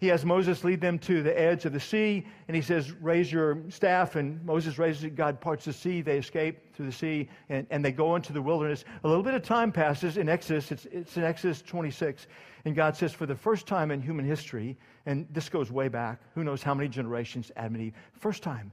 He 0.00 0.06
has 0.06 0.24
Moses 0.24 0.64
lead 0.64 0.80
them 0.80 0.98
to 1.00 1.22
the 1.22 1.38
edge 1.38 1.66
of 1.66 1.74
the 1.74 1.80
sea, 1.80 2.26
and 2.48 2.56
he 2.56 2.62
says, 2.62 2.90
Raise 3.02 3.30
your 3.30 3.58
staff. 3.68 4.16
And 4.16 4.42
Moses 4.46 4.78
raises 4.78 5.04
it. 5.04 5.14
God 5.14 5.42
parts 5.42 5.66
the 5.66 5.74
sea. 5.74 6.00
They 6.00 6.16
escape 6.16 6.74
through 6.74 6.86
the 6.86 6.92
sea, 6.92 7.28
and, 7.50 7.66
and 7.70 7.84
they 7.84 7.92
go 7.92 8.16
into 8.16 8.32
the 8.32 8.40
wilderness. 8.40 8.86
A 9.04 9.08
little 9.08 9.22
bit 9.22 9.34
of 9.34 9.42
time 9.42 9.70
passes 9.70 10.16
in 10.16 10.26
Exodus. 10.30 10.72
It's, 10.72 10.86
it's 10.86 11.18
in 11.18 11.24
Exodus 11.24 11.60
26. 11.60 12.28
And 12.64 12.74
God 12.74 12.96
says, 12.96 13.12
For 13.12 13.26
the 13.26 13.36
first 13.36 13.66
time 13.66 13.90
in 13.90 14.00
human 14.00 14.24
history, 14.24 14.78
and 15.04 15.26
this 15.30 15.50
goes 15.50 15.70
way 15.70 15.88
back, 15.88 16.22
who 16.34 16.44
knows 16.44 16.62
how 16.62 16.72
many 16.72 16.88
generations, 16.88 17.52
Adam 17.54 17.74
and 17.74 17.84
Eve, 17.84 17.94
first 18.18 18.42
time, 18.42 18.72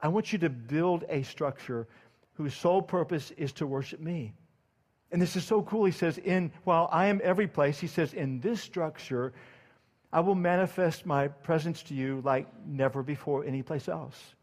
I 0.00 0.08
want 0.08 0.32
you 0.32 0.38
to 0.38 0.48
build 0.48 1.04
a 1.10 1.24
structure 1.24 1.86
whose 2.32 2.54
sole 2.54 2.80
purpose 2.80 3.32
is 3.32 3.52
to 3.52 3.66
worship 3.66 4.00
me. 4.00 4.32
And 5.12 5.20
this 5.20 5.36
is 5.36 5.44
so 5.44 5.60
cool. 5.60 5.84
He 5.84 5.92
says, 5.92 6.16
in 6.16 6.52
while 6.64 6.88
I 6.90 7.06
am 7.06 7.20
every 7.22 7.48
place, 7.48 7.78
he 7.78 7.86
says, 7.86 8.14
in 8.14 8.40
this 8.40 8.62
structure, 8.62 9.34
I 10.12 10.20
will 10.20 10.34
manifest 10.34 11.04
my 11.04 11.28
presence 11.28 11.82
to 11.84 11.94
you 11.94 12.22
like 12.24 12.46
never 12.66 13.02
before 13.02 13.44
anyplace 13.44 13.88
else. 13.88 14.34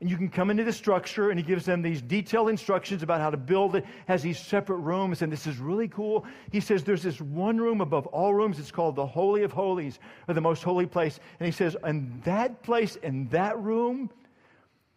And 0.00 0.10
you 0.10 0.16
can 0.16 0.28
come 0.28 0.50
into 0.50 0.64
the 0.64 0.72
structure, 0.72 1.30
and 1.30 1.38
he 1.38 1.46
gives 1.46 1.64
them 1.64 1.80
these 1.80 2.02
detailed 2.02 2.50
instructions 2.50 3.02
about 3.02 3.20
how 3.20 3.30
to 3.30 3.36
build 3.36 3.76
it, 3.76 3.86
has 4.06 4.22
these 4.22 4.38
separate 4.38 4.78
rooms, 4.78 5.22
and 5.22 5.32
this 5.32 5.46
is 5.46 5.58
really 5.58 5.88
cool. 5.88 6.26
He 6.50 6.60
says 6.60 6.82
there's 6.82 7.02
this 7.02 7.20
one 7.20 7.58
room 7.58 7.80
above 7.80 8.06
all 8.08 8.34
rooms, 8.34 8.58
it's 8.58 8.72
called 8.72 8.96
the 8.96 9.06
Holy 9.06 9.44
of 9.44 9.52
Holies, 9.52 10.00
or 10.28 10.34
the 10.34 10.40
most 10.40 10.62
holy 10.62 10.84
place. 10.84 11.20
And 11.38 11.46
he 11.46 11.52
says, 11.52 11.76
in 11.86 12.20
that 12.24 12.62
place, 12.62 12.96
in 12.96 13.28
that 13.28 13.58
room, 13.60 14.10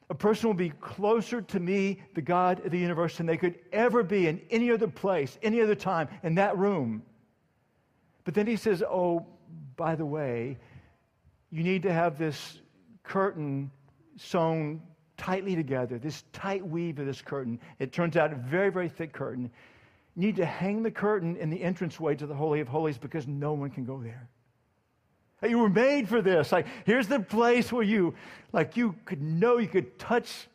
a 0.10 0.16
person 0.16 0.48
will 0.48 0.56
be 0.56 0.72
closer 0.72 1.42
to 1.42 1.60
me, 1.60 2.02
the 2.16 2.22
God 2.22 2.66
of 2.66 2.72
the 2.72 2.80
universe, 2.80 3.18
than 3.18 3.28
they 3.28 3.38
could 3.38 3.60
ever 3.72 4.04
be 4.04 4.28
in 4.28 4.42
any 4.50 4.72
other 4.72 4.88
place, 4.88 5.38
any 5.44 5.62
other 5.62 5.76
time, 5.76 6.08
in 6.24 6.36
that 6.36 6.58
room. 6.58 7.04
But 8.24 8.34
then 8.34 8.48
he 8.48 8.56
says, 8.56 8.82
Oh, 8.82 9.26
by 9.78 9.96
the 9.96 10.06
way, 10.06 10.58
you 11.52 11.64
need 11.64 11.84
to 11.84 11.94
have 11.94 12.18
this 12.18 12.60
curtain 13.04 13.72
sewn 14.18 14.82
tightly 15.16 15.56
together, 15.56 15.98
this 15.98 16.24
tight 16.34 16.66
weave 16.68 17.00
of 17.00 17.06
this 17.06 17.22
curtain. 17.22 17.60
It 17.80 17.94
turns 17.94 18.18
out 18.18 18.34
a 18.34 18.36
very, 18.36 18.70
very 18.70 18.90
thick 18.90 19.14
curtain. 19.14 19.50
You 20.16 20.22
need 20.24 20.36
to 20.38 20.46
hang 20.46 20.84
the 20.84 20.92
curtain 20.92 21.38
in 21.38 21.50
the 21.50 21.62
entranceway 21.62 22.16
to 22.16 22.28
the 22.28 22.36
Holy 22.36 22.60
of 22.60 22.68
Holies 22.68 22.98
because 22.98 23.28
no 23.28 23.54
one 23.54 23.70
can 23.70 23.86
go 23.86 24.02
there. 24.02 24.28
You 25.48 25.60
were 25.60 25.70
made 25.70 26.10
for 26.10 26.22
this. 26.22 26.52
Like, 26.52 26.66
here's 26.86 27.08
the 27.08 27.20
place 27.20 27.72
where 27.72 27.84
you, 27.84 28.16
like, 28.54 28.76
you 28.76 28.96
could 29.06 29.22
know 29.22 29.60
you 29.60 29.68
could 29.68 30.00
touch 30.00 30.48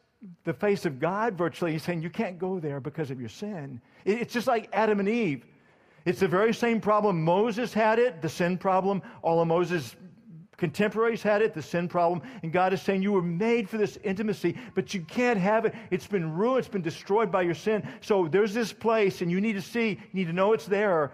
the 0.45 0.53
face 0.53 0.85
of 0.85 0.99
God 0.99 1.35
virtually. 1.35 1.73
He's 1.73 1.85
saying 1.85 2.03
you 2.03 2.11
can't 2.11 2.39
go 2.39 2.59
there 2.59 2.81
because 2.81 3.11
of 3.13 3.21
your 3.21 3.29
sin. 3.29 3.81
It's 4.05 4.33
just 4.33 4.49
like 4.49 4.69
Adam 4.73 4.99
and 4.99 5.09
Eve. 5.09 5.47
It's 6.05 6.21
the 6.21 6.29
very 6.29 6.53
same 6.53 6.81
problem 6.81 7.23
Moses 7.23 7.73
had 7.73 7.99
it, 7.99 8.23
the 8.23 8.29
sin 8.29 8.59
problem. 8.59 9.03
All 9.23 9.41
of 9.41 9.49
Moses' 9.49 9.95
contemporaries 10.57 11.23
had 11.23 11.43
it, 11.43 11.55
the 11.55 11.63
sin 11.63 11.89
problem. 11.89 12.23
And 12.43 12.53
God 12.53 12.73
is 12.73 12.83
saying, 12.83 13.03
You 13.03 13.13
were 13.13 13.23
made 13.23 13.69
for 13.69 13.79
this 13.79 13.99
intimacy, 14.03 14.57
but 14.75 14.95
you 14.95 15.03
can't 15.03 15.39
have 15.39 15.65
it. 15.65 15.75
It's 15.91 16.07
been 16.07 16.33
ruined, 16.33 16.61
it's 16.61 16.69
been 16.69 16.83
destroyed 16.83 17.31
by 17.31 17.43
your 17.43 17.55
sin. 17.55 17.87
So 18.01 18.29
there's 18.29 18.55
this 18.55 18.73
place, 18.73 19.23
and 19.23 19.31
you 19.31 19.41
need 19.41 19.55
to 19.55 19.63
see, 19.63 19.91
you 19.91 19.99
need 20.13 20.27
to 20.27 20.33
know 20.33 20.53
it's 20.53 20.67
there. 20.67 21.13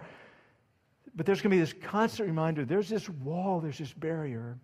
But 1.15 1.25
there's 1.25 1.41
going 1.41 1.51
to 1.51 1.57
be 1.57 1.61
this 1.61 1.73
constant 1.73 2.27
reminder 2.27 2.65
there's 2.65 2.89
this 2.89 3.09
wall, 3.09 3.59
there's 3.59 3.77
this 3.77 3.93
barrier, 3.93 4.57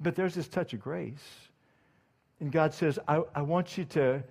but 0.00 0.14
there's 0.14 0.34
this 0.34 0.48
touch 0.48 0.72
of 0.74 0.80
grace. 0.80 1.24
And 2.40 2.52
God 2.52 2.72
says, 2.72 2.98
I, 3.08 3.22
I 3.34 3.42
want 3.42 3.76
you 3.76 3.84
to 3.86 4.22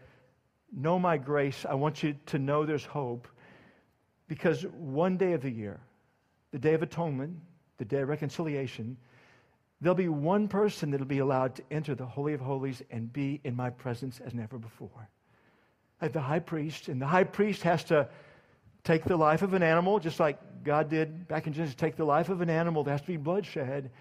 know 0.75 0.97
my 0.97 1.17
grace. 1.17 1.65
I 1.67 1.73
want 1.73 2.03
you 2.03 2.15
to 2.27 2.39
know 2.39 2.65
there's 2.65 2.85
hope. 2.85 3.27
Because 4.27 4.63
one 4.63 5.17
day 5.17 5.33
of 5.33 5.41
the 5.41 5.49
year, 5.49 5.79
the 6.51 6.59
Day 6.59 6.73
of 6.73 6.83
Atonement, 6.83 7.37
the 7.77 7.85
Day 7.85 8.01
of 8.01 8.09
Reconciliation, 8.09 8.97
there'll 9.79 9.95
be 9.95 10.09
one 10.09 10.47
person 10.47 10.91
that'll 10.91 11.05
be 11.05 11.19
allowed 11.19 11.55
to 11.55 11.63
enter 11.71 11.95
the 11.95 12.05
Holy 12.05 12.33
of 12.33 12.41
Holies 12.41 12.81
and 12.89 13.11
be 13.11 13.39
in 13.43 13.55
my 13.55 13.69
presence 13.69 14.19
as 14.25 14.33
never 14.33 14.57
before. 14.57 15.09
Like 16.01 16.13
the 16.13 16.21
high 16.21 16.39
priest, 16.39 16.89
and 16.89 17.01
the 17.01 17.07
high 17.07 17.23
priest 17.23 17.63
has 17.63 17.83
to 17.85 18.09
take 18.83 19.03
the 19.03 19.17
life 19.17 19.41
of 19.41 19.53
an 19.53 19.63
animal, 19.63 19.99
just 19.99 20.19
like 20.19 20.39
God 20.63 20.89
did 20.89 21.27
back 21.27 21.47
in 21.47 21.53
Genesis, 21.53 21.75
take 21.75 21.95
the 21.95 22.05
life 22.05 22.29
of 22.29 22.41
an 22.41 22.49
animal. 22.49 22.83
There 22.83 22.93
has 22.93 23.01
to 23.01 23.07
be 23.07 23.17
bloodshed. 23.17 23.91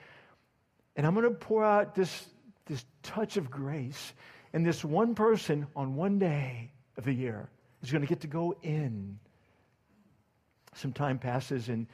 And 0.97 1.07
I'm 1.07 1.15
going 1.15 1.29
to 1.29 1.35
pour 1.35 1.65
out 1.65 1.95
this, 1.95 2.27
this 2.67 2.85
touch 3.03 3.37
of 3.37 3.51
grace. 3.51 4.13
And 4.53 4.65
this 4.65 4.85
one 4.85 5.15
person 5.15 5.67
on 5.77 5.97
one 5.97 6.19
day 6.19 6.71
of 6.97 7.05
the 7.05 7.13
year 7.13 7.49
is 7.83 7.91
going 7.91 8.03
to 8.03 8.09
get 8.09 8.21
to 8.21 8.27
go 8.27 8.57
in. 8.63 9.19
Some 10.77 10.93
time 10.93 11.19
passes, 11.19 11.69
and 11.69 11.87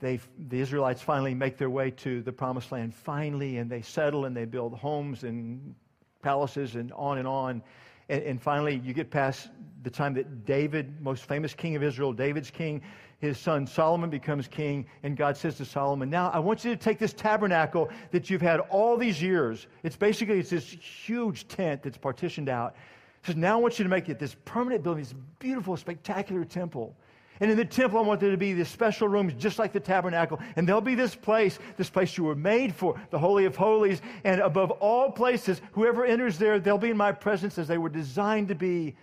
they, 0.00 0.20
the 0.48 0.60
Israelites 0.60 1.02
finally 1.02 1.34
make 1.34 1.58
their 1.58 1.70
way 1.70 1.90
to 1.90 2.22
the 2.22 2.32
promised 2.32 2.72
land, 2.72 2.94
finally, 2.94 3.58
and 3.58 3.70
they 3.70 3.82
settle 3.82 4.24
and 4.24 4.36
they 4.36 4.44
build 4.44 4.74
homes 4.74 5.24
and 5.24 5.74
palaces 6.22 6.76
and 6.76 6.92
on 6.92 7.18
and 7.18 7.28
on. 7.28 7.62
And, 8.08 8.22
and, 8.22 8.42
finally, 8.42 8.82
you 8.84 8.92
get 8.92 9.10
past 9.10 9.50
the 9.82 9.90
time 9.90 10.14
that 10.14 10.44
David, 10.44 11.00
most 11.00 11.24
famous 11.24 11.54
king 11.54 11.76
of 11.76 11.82
Israel, 11.82 12.12
David's 12.12 12.50
king, 12.50 12.82
his 13.22 13.38
son 13.38 13.68
Solomon 13.68 14.10
becomes 14.10 14.48
king, 14.48 14.84
and 15.04 15.16
God 15.16 15.36
says 15.36 15.56
to 15.58 15.64
Solomon, 15.64 16.10
Now 16.10 16.30
I 16.30 16.40
want 16.40 16.64
you 16.64 16.72
to 16.72 16.76
take 16.76 16.98
this 16.98 17.12
tabernacle 17.12 17.88
that 18.10 18.28
you've 18.28 18.42
had 18.42 18.58
all 18.58 18.96
these 18.96 19.22
years. 19.22 19.68
It's 19.84 19.94
basically 19.94 20.40
it's 20.40 20.50
this 20.50 20.66
huge 20.66 21.46
tent 21.46 21.84
that's 21.84 21.96
partitioned 21.96 22.48
out. 22.48 22.74
He 23.22 23.28
says, 23.28 23.36
Now 23.36 23.58
I 23.58 23.60
want 23.60 23.78
you 23.78 23.84
to 23.84 23.88
make 23.88 24.08
it 24.08 24.18
this 24.18 24.34
permanent 24.44 24.82
building, 24.82 25.04
this 25.04 25.14
beautiful, 25.38 25.76
spectacular 25.76 26.44
temple. 26.44 26.96
And 27.42 27.50
in 27.50 27.56
the 27.56 27.64
temple, 27.64 27.98
I 27.98 28.02
want 28.02 28.20
there 28.20 28.30
to 28.30 28.36
be 28.36 28.52
these 28.52 28.68
special 28.68 29.08
rooms 29.08 29.34
just 29.36 29.58
like 29.58 29.72
the 29.72 29.80
tabernacle. 29.80 30.38
And 30.54 30.66
there'll 30.66 30.80
be 30.80 30.94
this 30.94 31.16
place, 31.16 31.58
this 31.76 31.90
place 31.90 32.16
you 32.16 32.22
were 32.22 32.36
made 32.36 32.72
for, 32.72 32.94
the 33.10 33.18
Holy 33.18 33.46
of 33.46 33.56
Holies. 33.56 34.00
And 34.22 34.40
above 34.40 34.70
all 34.70 35.10
places, 35.10 35.60
whoever 35.72 36.04
enters 36.04 36.38
there, 36.38 36.60
they'll 36.60 36.78
be 36.78 36.90
in 36.90 36.96
my 36.96 37.10
presence 37.10 37.58
as 37.58 37.66
they 37.66 37.78
were 37.78 37.88
designed 37.88 38.46
to 38.46 38.54
be, 38.54 38.94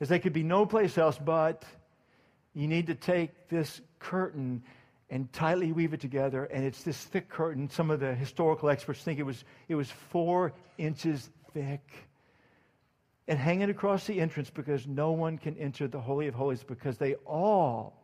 as 0.00 0.08
they 0.08 0.18
could 0.18 0.32
be 0.32 0.42
no 0.42 0.64
place 0.64 0.96
else 0.96 1.18
but. 1.22 1.66
You 2.54 2.66
need 2.66 2.86
to 2.86 2.94
take 2.94 3.50
this 3.50 3.82
curtain 3.98 4.62
and 5.10 5.30
tightly 5.34 5.72
weave 5.72 5.92
it 5.92 6.00
together. 6.00 6.44
And 6.44 6.64
it's 6.64 6.82
this 6.84 6.96
thick 6.96 7.28
curtain. 7.28 7.68
Some 7.68 7.90
of 7.90 8.00
the 8.00 8.14
historical 8.14 8.70
experts 8.70 9.02
think 9.02 9.18
it 9.18 9.24
was, 9.24 9.44
it 9.68 9.74
was 9.74 9.90
four 9.90 10.54
inches 10.78 11.28
thick 11.52 12.08
and 13.28 13.38
hang 13.38 13.60
it 13.60 13.70
across 13.70 14.06
the 14.06 14.20
entrance 14.20 14.50
because 14.50 14.86
no 14.86 15.12
one 15.12 15.38
can 15.38 15.56
enter 15.56 15.86
the 15.86 16.00
Holy 16.00 16.26
of 16.26 16.34
Holies 16.34 16.64
because 16.64 16.98
they 16.98 17.14
all, 17.26 18.02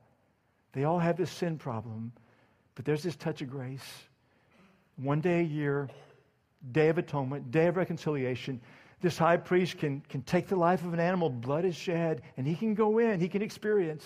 they 0.73 0.85
all 0.85 0.99
have 0.99 1.17
this 1.17 1.31
sin 1.31 1.59
problem. 1.59 2.13
But 2.75 2.85
there's 2.85 3.03
this 3.03 3.17
touch 3.17 3.43
of 3.43 3.51
grace. 3.51 3.87
One 4.97 5.21
day 5.21 5.41
a 5.41 5.45
year, 5.45 5.89
Day 6.73 6.89
of 6.89 6.99
Atonement, 6.99 7.51
Day 7.51 7.67
of 7.67 7.77
Reconciliation, 7.77 8.61
this 9.01 9.19
high 9.19 9.37
priest 9.37 9.79
can, 9.79 10.01
can 10.09 10.23
take 10.23 10.49
the 10.49 10.57
life 10.57 10.85
of 10.85 10.93
an 10.93 11.01
animal, 11.01 11.31
blood 11.31 11.65
is 11.65 11.77
shed, 11.77 12.23
and 12.37 12.47
he 12.47 12.55
can 12.55 12.75
go 12.75 12.99
in, 12.99 13.21
he 13.21 13.29
can 13.29 13.43
experience. 13.43 14.05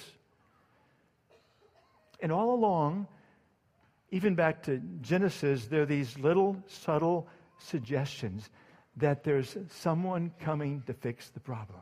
And 2.21 2.31
all 2.31 2.55
along, 2.55 3.07
even 4.11 4.35
back 4.35 4.63
to 4.65 4.81
Genesis, 5.01 5.67
there 5.67 5.83
are 5.83 5.87
these 5.87 6.19
little 6.19 6.57
subtle 6.67 7.27
suggestions 7.59 8.51
that 8.97 9.25
there's 9.25 9.57
someone 9.71 10.33
coming 10.41 10.83
to 10.87 10.93
fix 10.93 11.31
the 11.31 11.41
problem. 11.41 11.81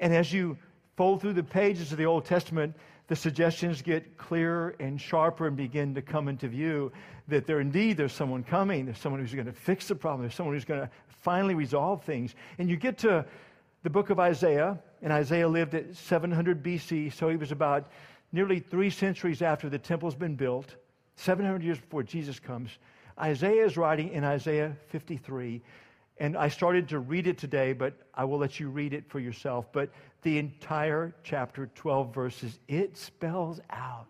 And 0.00 0.12
as 0.14 0.32
you 0.32 0.58
fold 0.96 1.20
through 1.20 1.34
the 1.34 1.42
pages 1.42 1.92
of 1.92 1.98
the 1.98 2.06
Old 2.06 2.24
Testament, 2.24 2.74
the 3.08 3.16
suggestions 3.16 3.82
get 3.82 4.16
clearer 4.16 4.74
and 4.80 5.00
sharper 5.00 5.46
and 5.46 5.56
begin 5.56 5.94
to 5.94 6.02
come 6.02 6.28
into 6.28 6.48
view 6.48 6.92
that 7.28 7.46
there 7.46 7.60
indeed 7.60 7.96
there's 7.96 8.12
someone 8.12 8.42
coming, 8.42 8.84
there's 8.84 8.98
someone 8.98 9.20
who's 9.20 9.34
going 9.34 9.46
to 9.46 9.52
fix 9.52 9.88
the 9.88 9.94
problem, 9.94 10.22
there's 10.22 10.34
someone 10.34 10.54
who's 10.54 10.64
going 10.64 10.80
to 10.80 10.90
finally 11.20 11.54
resolve 11.54 12.02
things. 12.04 12.34
And 12.58 12.68
you 12.68 12.76
get 12.76 12.98
to 12.98 13.24
the 13.82 13.90
book 13.90 14.10
of 14.10 14.18
Isaiah, 14.18 14.78
and 15.02 15.12
Isaiah 15.12 15.48
lived 15.48 15.74
at 15.74 15.96
700 15.96 16.62
BC, 16.62 17.12
so 17.12 17.28
he 17.28 17.36
was 17.36 17.52
about 17.52 17.90
nearly 18.32 18.60
three 18.60 18.90
centuries 18.90 19.42
after 19.42 19.68
the 19.68 19.78
temple's 19.78 20.14
been 20.14 20.36
built, 20.36 20.74
700 21.16 21.62
years 21.62 21.78
before 21.78 22.02
Jesus 22.02 22.38
comes. 22.38 22.70
Isaiah 23.20 23.66
is 23.66 23.76
writing 23.76 24.10
in 24.12 24.24
Isaiah 24.24 24.76
53 24.88 25.62
and 26.18 26.36
I 26.36 26.48
started 26.48 26.88
to 26.90 26.98
read 26.98 27.26
it 27.26 27.38
today, 27.38 27.72
but 27.72 27.94
I 28.14 28.24
will 28.24 28.38
let 28.38 28.60
you 28.60 28.68
read 28.68 28.92
it 28.92 29.08
for 29.08 29.18
yourself. 29.18 29.72
But 29.72 29.90
the 30.22 30.38
entire 30.38 31.14
chapter, 31.24 31.70
12 31.74 32.14
verses, 32.14 32.58
it 32.68 32.96
spells 32.96 33.60
out 33.70 34.06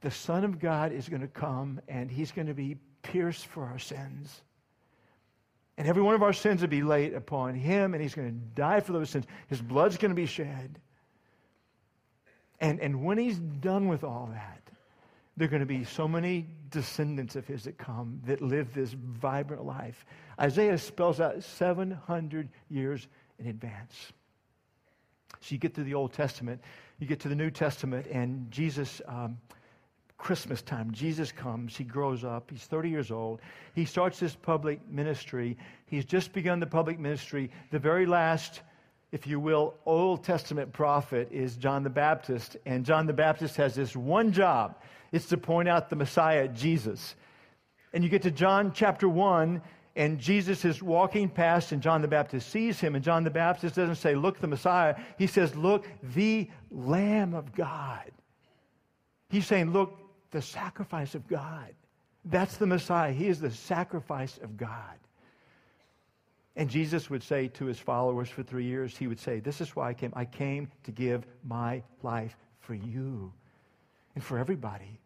the 0.00 0.10
Son 0.10 0.44
of 0.44 0.58
God 0.58 0.92
is 0.92 1.08
going 1.08 1.22
to 1.22 1.28
come 1.28 1.80
and 1.88 2.10
he's 2.10 2.32
going 2.32 2.48
to 2.48 2.54
be 2.54 2.76
pierced 3.02 3.46
for 3.46 3.64
our 3.64 3.78
sins. 3.78 4.42
And 5.78 5.88
every 5.88 6.02
one 6.02 6.14
of 6.14 6.22
our 6.22 6.32
sins 6.32 6.60
will 6.60 6.68
be 6.68 6.82
laid 6.82 7.12
upon 7.12 7.54
him, 7.54 7.92
and 7.92 8.02
he's 8.02 8.14
going 8.14 8.28
to 8.28 8.60
die 8.60 8.80
for 8.80 8.92
those 8.92 9.10
sins. 9.10 9.26
His 9.48 9.60
blood's 9.60 9.98
going 9.98 10.10
to 10.10 10.14
be 10.14 10.26
shed. 10.26 10.80
And, 12.60 12.80
and 12.80 13.04
when 13.04 13.18
he's 13.18 13.38
done 13.38 13.88
with 13.88 14.02
all 14.02 14.30
that, 14.32 14.62
there 15.36 15.46
are 15.46 15.50
going 15.50 15.60
to 15.60 15.66
be 15.66 15.84
so 15.84 16.08
many 16.08 16.46
descendants 16.70 17.36
of 17.36 17.46
his 17.46 17.64
that 17.64 17.76
come 17.76 18.20
that 18.24 18.40
live 18.40 18.72
this 18.72 18.92
vibrant 18.92 19.64
life. 19.64 20.06
Isaiah 20.40 20.78
spells 20.78 21.20
out 21.20 21.42
700 21.42 22.48
years 22.70 23.06
in 23.38 23.46
advance. 23.46 24.12
So 25.40 25.54
you 25.54 25.58
get 25.58 25.74
to 25.74 25.84
the 25.84 25.94
Old 25.94 26.12
Testament, 26.12 26.60
you 26.98 27.06
get 27.06 27.20
to 27.20 27.28
the 27.28 27.34
New 27.34 27.50
Testament, 27.50 28.06
and 28.06 28.50
Jesus, 28.50 29.02
um, 29.06 29.36
Christmas 30.16 30.62
time, 30.62 30.90
Jesus 30.92 31.30
comes, 31.30 31.76
he 31.76 31.84
grows 31.84 32.24
up, 32.24 32.50
he's 32.50 32.64
30 32.64 32.88
years 32.88 33.10
old, 33.10 33.40
he 33.74 33.84
starts 33.84 34.18
this 34.18 34.34
public 34.34 34.80
ministry. 34.88 35.58
He's 35.86 36.06
just 36.06 36.32
begun 36.32 36.58
the 36.58 36.66
public 36.66 36.98
ministry. 36.98 37.50
The 37.70 37.78
very 37.78 38.06
last 38.06 38.62
if 39.12 39.26
you 39.26 39.38
will, 39.38 39.74
Old 39.86 40.24
Testament 40.24 40.72
prophet 40.72 41.28
is 41.30 41.56
John 41.56 41.82
the 41.82 41.90
Baptist. 41.90 42.56
And 42.66 42.84
John 42.84 43.06
the 43.06 43.12
Baptist 43.12 43.56
has 43.56 43.74
this 43.74 43.94
one 43.94 44.32
job 44.32 44.76
it's 45.12 45.26
to 45.26 45.36
point 45.36 45.68
out 45.68 45.88
the 45.88 45.96
Messiah, 45.96 46.48
Jesus. 46.48 47.14
And 47.92 48.02
you 48.02 48.10
get 48.10 48.22
to 48.22 48.30
John 48.30 48.72
chapter 48.74 49.08
1, 49.08 49.62
and 49.94 50.18
Jesus 50.18 50.64
is 50.64 50.82
walking 50.82 51.28
past, 51.28 51.72
and 51.72 51.80
John 51.80 52.02
the 52.02 52.08
Baptist 52.08 52.50
sees 52.50 52.80
him. 52.80 52.94
And 52.94 53.04
John 53.04 53.24
the 53.24 53.30
Baptist 53.30 53.76
doesn't 53.76 53.94
say, 53.96 54.14
Look, 54.14 54.40
the 54.40 54.46
Messiah. 54.46 54.96
He 55.16 55.26
says, 55.26 55.54
Look, 55.56 55.86
the 56.02 56.50
Lamb 56.70 57.34
of 57.34 57.54
God. 57.54 58.10
He's 59.30 59.46
saying, 59.46 59.72
Look, 59.72 59.96
the 60.32 60.42
sacrifice 60.42 61.14
of 61.14 61.26
God. 61.26 61.72
That's 62.24 62.56
the 62.56 62.66
Messiah. 62.66 63.12
He 63.12 63.28
is 63.28 63.40
the 63.40 63.52
sacrifice 63.52 64.38
of 64.42 64.56
God. 64.56 64.98
And 66.56 66.70
Jesus 66.70 67.10
would 67.10 67.22
say 67.22 67.48
to 67.48 67.66
his 67.66 67.78
followers 67.78 68.30
for 68.30 68.42
three 68.42 68.64
years, 68.64 68.96
He 68.96 69.06
would 69.06 69.20
say, 69.20 69.40
This 69.40 69.60
is 69.60 69.76
why 69.76 69.90
I 69.90 69.94
came. 69.94 70.12
I 70.16 70.24
came 70.24 70.68
to 70.84 70.90
give 70.90 71.26
my 71.44 71.82
life 72.02 72.36
for 72.60 72.74
you 72.74 73.30
and 74.14 74.24
for 74.24 74.38
everybody. 74.38 74.98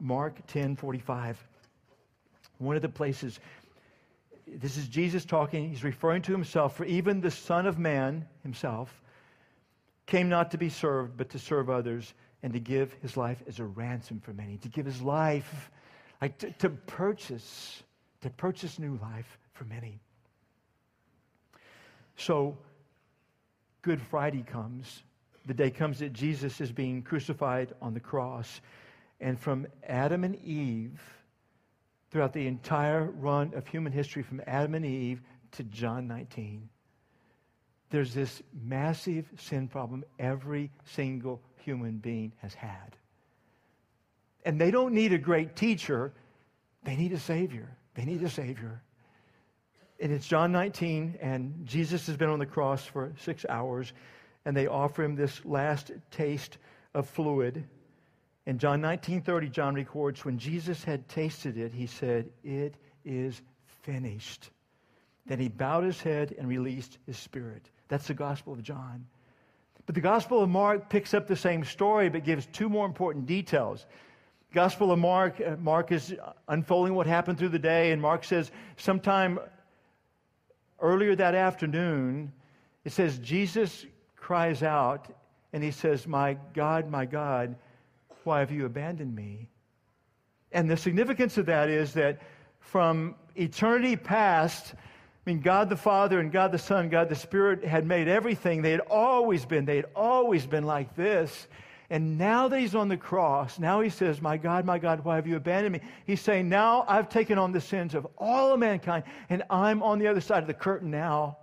Mark 0.00 0.46
10 0.46 0.76
45. 0.76 1.44
One 2.58 2.76
of 2.76 2.82
the 2.82 2.88
places, 2.88 3.40
this 4.46 4.76
is 4.76 4.88
Jesus 4.88 5.24
talking. 5.24 5.68
He's 5.68 5.84
referring 5.84 6.22
to 6.22 6.32
himself. 6.32 6.76
For 6.76 6.84
even 6.84 7.20
the 7.20 7.30
Son 7.30 7.66
of 7.66 7.78
Man 7.78 8.24
himself 8.44 9.02
came 10.06 10.28
not 10.28 10.52
to 10.52 10.58
be 10.58 10.68
served, 10.68 11.16
but 11.16 11.28
to 11.30 11.38
serve 11.40 11.70
others 11.70 12.14
and 12.44 12.52
to 12.52 12.60
give 12.60 12.92
his 13.02 13.16
life 13.16 13.42
as 13.48 13.58
a 13.58 13.64
ransom 13.64 14.20
for 14.20 14.32
many. 14.32 14.58
To 14.58 14.68
give 14.68 14.86
his 14.86 15.02
life, 15.02 15.70
like 16.22 16.38
to, 16.38 16.52
to 16.52 16.70
purchase, 16.70 17.82
to 18.20 18.30
purchase 18.30 18.78
new 18.78 18.96
life 19.02 19.38
for 19.52 19.64
many. 19.64 20.00
So, 22.18 22.58
Good 23.80 24.02
Friday 24.02 24.42
comes 24.42 25.02
the 25.48 25.54
day 25.54 25.70
comes 25.70 25.98
that 26.00 26.12
Jesus 26.12 26.60
is 26.60 26.70
being 26.70 27.02
crucified 27.02 27.72
on 27.80 27.94
the 27.94 28.00
cross. 28.00 28.60
And 29.18 29.40
from 29.40 29.66
Adam 29.88 30.22
and 30.22 30.36
Eve, 30.44 31.00
throughout 32.10 32.34
the 32.34 32.46
entire 32.46 33.04
run 33.04 33.54
of 33.54 33.66
human 33.66 33.90
history, 33.90 34.22
from 34.22 34.42
Adam 34.46 34.74
and 34.74 34.84
Eve 34.84 35.22
to 35.52 35.64
John 35.64 36.06
19, 36.06 36.68
there's 37.88 38.12
this 38.12 38.42
massive 38.62 39.26
sin 39.38 39.68
problem 39.68 40.04
every 40.18 40.70
single 40.84 41.40
human 41.56 41.96
being 41.96 42.34
has 42.42 42.52
had. 42.52 42.94
And 44.44 44.60
they 44.60 44.70
don't 44.70 44.92
need 44.92 45.14
a 45.14 45.18
great 45.18 45.56
teacher, 45.56 46.12
they 46.84 46.94
need 46.94 47.12
a 47.12 47.18
Savior. 47.18 47.74
They 47.94 48.04
need 48.04 48.22
a 48.22 48.28
Savior. 48.28 48.82
And 50.00 50.12
it's 50.12 50.26
John 50.26 50.52
19, 50.52 51.18
and 51.20 51.62
Jesus 51.64 52.06
has 52.06 52.16
been 52.16 52.28
on 52.28 52.38
the 52.38 52.46
cross 52.46 52.84
for 52.84 53.12
six 53.18 53.44
hours 53.48 53.92
and 54.48 54.56
they 54.56 54.66
offer 54.66 55.04
him 55.04 55.14
this 55.14 55.44
last 55.44 55.90
taste 56.10 56.56
of 56.94 57.06
fluid. 57.06 57.68
In 58.46 58.58
John 58.58 58.80
19:30, 58.80 59.50
John 59.50 59.74
records, 59.74 60.24
when 60.24 60.38
Jesus 60.38 60.82
had 60.82 61.06
tasted 61.06 61.58
it, 61.58 61.74
he 61.74 61.86
said, 61.86 62.30
It 62.42 62.74
is 63.04 63.42
finished. 63.82 64.48
Then 65.26 65.38
he 65.38 65.48
bowed 65.48 65.84
his 65.84 66.00
head 66.00 66.34
and 66.38 66.48
released 66.48 66.96
his 67.04 67.18
spirit. 67.18 67.68
That's 67.88 68.06
the 68.06 68.14
Gospel 68.14 68.54
of 68.54 68.62
John. 68.62 69.06
But 69.84 69.94
the 69.94 70.00
Gospel 70.00 70.42
of 70.42 70.48
Mark 70.48 70.88
picks 70.88 71.12
up 71.12 71.26
the 71.26 71.36
same 71.36 71.62
story, 71.62 72.08
but 72.08 72.24
gives 72.24 72.46
two 72.46 72.70
more 72.70 72.86
important 72.86 73.26
details. 73.26 73.84
Gospel 74.54 74.92
of 74.92 74.98
Mark, 74.98 75.42
uh, 75.42 75.56
Mark 75.58 75.92
is 75.92 76.14
unfolding 76.48 76.94
what 76.94 77.06
happened 77.06 77.38
through 77.38 77.50
the 77.50 77.58
day, 77.58 77.92
and 77.92 78.00
Mark 78.00 78.24
says, 78.24 78.50
sometime 78.78 79.38
earlier 80.80 81.14
that 81.16 81.34
afternoon, 81.34 82.32
it 82.84 82.92
says 82.92 83.18
Jesus 83.18 83.86
cries 84.16 84.62
out 84.62 85.08
and 85.52 85.62
he 85.62 85.70
says, 85.70 86.06
My 86.06 86.36
God, 86.54 86.90
my 86.90 87.06
God, 87.06 87.56
why 88.24 88.40
have 88.40 88.50
you 88.50 88.66
abandoned 88.66 89.14
me? 89.14 89.48
And 90.52 90.68
the 90.68 90.76
significance 90.76 91.38
of 91.38 91.46
that 91.46 91.68
is 91.68 91.94
that 91.94 92.20
from 92.60 93.14
eternity 93.36 93.96
past, 93.96 94.74
I 94.74 95.30
mean, 95.30 95.40
God 95.40 95.68
the 95.68 95.76
Father 95.76 96.20
and 96.20 96.32
God 96.32 96.52
the 96.52 96.58
Son, 96.58 96.88
God 96.88 97.08
the 97.08 97.14
Spirit 97.14 97.64
had 97.64 97.86
made 97.86 98.08
everything. 98.08 98.62
They 98.62 98.70
had 98.70 98.80
always 98.80 99.44
been, 99.44 99.64
they 99.64 99.76
had 99.76 99.86
always 99.94 100.46
been 100.46 100.64
like 100.64 100.96
this. 100.96 101.48
And 101.90 102.18
now 102.18 102.48
that 102.48 102.60
he's 102.60 102.74
on 102.74 102.88
the 102.88 102.98
cross, 102.98 103.58
now 103.58 103.80
he 103.80 103.88
says, 103.88 104.20
My 104.20 104.36
God, 104.36 104.66
my 104.66 104.78
God, 104.78 105.04
why 105.04 105.16
have 105.16 105.26
you 105.26 105.36
abandoned 105.36 105.72
me? 105.72 105.80
He's 106.06 106.20
saying, 106.20 106.48
Now 106.48 106.84
I've 106.86 107.08
taken 107.08 107.38
on 107.38 107.52
the 107.52 107.60
sins 107.60 107.94
of 107.94 108.06
all 108.18 108.52
of 108.52 108.60
mankind, 108.60 109.04
and 109.30 109.42
I'm 109.48 109.82
on 109.82 109.98
the 109.98 110.06
other 110.06 110.20
side 110.20 110.42
of 110.42 110.46
the 110.46 110.54
curtain 110.54 110.90
now, 110.90 111.38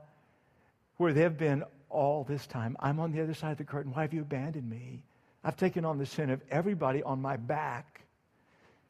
where 0.98 1.14
they've 1.14 1.36
been 1.36 1.64
all 1.90 2.24
this 2.24 2.46
time. 2.46 2.78
I'm 2.80 3.00
on 3.00 3.12
the 3.12 3.22
other 3.22 3.34
side 3.34 3.54
of 3.54 3.58
the 3.58 3.64
curtain. 3.64 3.92
Why 3.92 4.04
have 4.04 4.14
you 4.14 4.22
abandoned 4.22 4.70
me? 4.70 5.02
I've 5.44 5.58
taken 5.58 5.84
on 5.84 5.98
the 5.98 6.06
sin 6.06 6.30
of 6.30 6.42
everybody 6.52 7.02
on 7.02 7.22
my 7.22 7.38
back. 7.38 8.02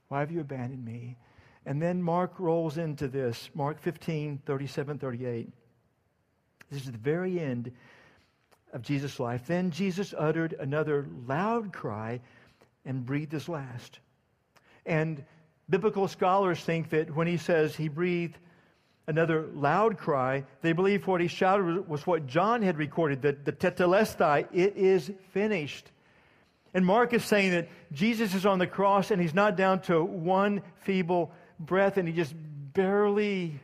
Why 0.10 0.20
have 0.20 0.32
you 0.32 0.42
abandoned 0.42 0.84
me? 0.84 1.18
And 1.66 1.82
then 1.82 2.02
Mark 2.02 2.40
rolls 2.40 2.78
into 2.78 3.08
this 3.08 3.50
Mark 3.54 3.82
15, 3.82 4.42
37, 4.46 5.00
38. 5.00 5.50
This 6.70 6.86
is 6.86 6.92
the 6.92 6.98
very 6.98 7.40
end 7.40 7.72
of 8.76 8.82
Jesus' 8.82 9.20
life. 9.22 9.48
Then 9.48 9.72
Jesus 9.72 10.14
uttered 10.16 10.54
another 10.60 11.08
loud 11.26 11.72
cry 11.72 12.20
and 12.86 13.06
breathed 13.06 13.32
his 13.32 13.48
last. 13.48 14.00
And 14.86 15.24
biblical 15.70 16.10
scholars 16.10 16.60
think 16.60 16.90
that 16.90 17.16
when 17.16 17.26
he 17.26 17.38
says 17.38 17.74
he 17.74 17.88
breathed 17.88 18.38
another 19.08 19.48
loud 19.54 19.98
cry, 19.98 20.44
they 20.62 20.74
believe 20.74 21.08
what 21.08 21.22
he 21.22 21.28
shouted 21.28 21.88
was 21.88 22.06
what 22.06 22.28
John 22.28 22.62
had 22.62 22.78
recorded, 22.78 23.22
that 23.22 23.46
the 23.46 23.54
tetelestai, 23.54 24.48
it 24.52 24.76
is 24.76 25.10
finished. 25.32 25.90
And 26.74 26.86
Mark 26.86 27.14
is 27.14 27.24
saying 27.24 27.52
that 27.52 27.70
Jesus 27.94 28.36
is 28.36 28.46
on 28.46 28.60
the 28.60 28.68
cross 28.68 29.10
and 29.10 29.22
he's 29.22 29.34
not 29.34 29.56
down 29.56 29.80
to 29.84 30.04
one 30.04 30.62
feeble 30.82 31.32
breath 31.60 31.96
and 31.96 32.10
he 32.10 32.14
just 32.14 32.34
barely 32.74 33.58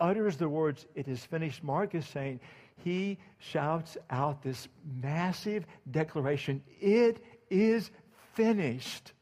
utters 0.00 0.36
the 0.38 0.48
words, 0.48 0.86
it 0.96 1.06
is 1.06 1.24
finished. 1.24 1.62
Mark 1.62 1.94
is 1.94 2.04
saying 2.06 2.40
he 2.84 3.18
shouts 3.38 3.96
out 4.10 4.42
this 4.42 4.68
massive 5.02 5.66
declaration 5.90 6.62
it 6.80 7.22
is 7.50 7.90
finished. 8.34 9.12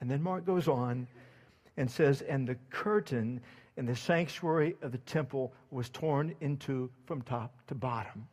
And 0.00 0.10
then 0.10 0.22
Mark 0.22 0.44
goes 0.44 0.68
on 0.68 1.06
and 1.76 1.90
says, 1.90 2.22
and 2.22 2.46
the 2.46 2.56
curtain 2.70 3.40
in 3.76 3.86
the 3.86 3.96
sanctuary 3.96 4.76
of 4.82 4.92
the 4.92 4.98
temple 4.98 5.52
was 5.70 5.88
torn 5.88 6.34
into 6.40 6.90
from 7.06 7.22
top 7.22 7.54
to 7.68 7.74
bottom. 7.74 8.26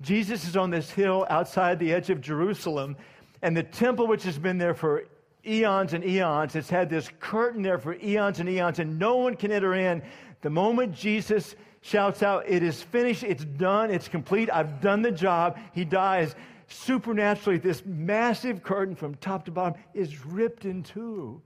Jesus 0.00 0.46
is 0.46 0.56
on 0.56 0.70
this 0.70 0.90
hill 0.90 1.24
outside 1.30 1.78
the 1.78 1.92
edge 1.92 2.10
of 2.10 2.20
Jerusalem, 2.20 2.96
and 3.42 3.56
the 3.56 3.62
temple, 3.62 4.06
which 4.06 4.24
has 4.24 4.38
been 4.38 4.58
there 4.58 4.74
for 4.74 5.04
eons 5.46 5.92
and 5.92 6.04
eons, 6.04 6.56
it's 6.56 6.70
had 6.70 6.90
this 6.90 7.10
curtain 7.20 7.62
there 7.62 7.78
for 7.78 7.94
eons 7.94 8.40
and 8.40 8.48
eons, 8.48 8.78
and 8.78 8.98
no 8.98 9.16
one 9.16 9.36
can 9.36 9.52
enter 9.52 9.74
in. 9.74 10.02
The 10.40 10.50
moment 10.50 10.94
Jesus 10.94 11.54
shouts 11.84 12.22
out, 12.22 12.48
It 12.48 12.62
is 12.62 12.82
finished, 12.82 13.22
it's 13.22 13.44
done, 13.44 13.90
it's 13.90 14.08
complete, 14.08 14.48
I've 14.50 14.80
done 14.80 15.02
the 15.02 15.12
job. 15.12 15.58
He 15.72 15.84
dies. 15.84 16.34
Supernaturally, 16.66 17.58
this 17.58 17.84
massive 17.84 18.62
curtain 18.62 18.96
from 18.96 19.14
top 19.16 19.44
to 19.44 19.50
bottom 19.50 19.78
is 19.92 20.24
ripped 20.24 20.64
in 20.64 20.82
two. 20.82 21.42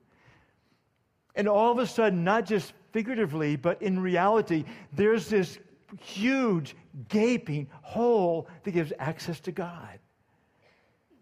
And 1.34 1.48
all 1.48 1.72
of 1.72 1.78
a 1.78 1.86
sudden, 1.86 2.22
not 2.22 2.46
just 2.46 2.72
figuratively, 2.92 3.56
but 3.56 3.82
in 3.82 3.98
reality, 3.98 4.64
there's 4.92 5.28
this 5.28 5.58
huge, 6.00 6.76
gaping 7.08 7.66
hole 7.82 8.48
that 8.62 8.70
gives 8.70 8.92
access 9.00 9.40
to 9.40 9.52
God. 9.52 9.98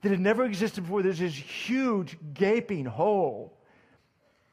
That 0.02 0.10
had 0.10 0.20
never 0.20 0.44
existed 0.44 0.82
before. 0.82 1.02
There's 1.02 1.20
this 1.20 1.34
huge, 1.34 2.18
gaping 2.34 2.84
hole. 2.84 3.56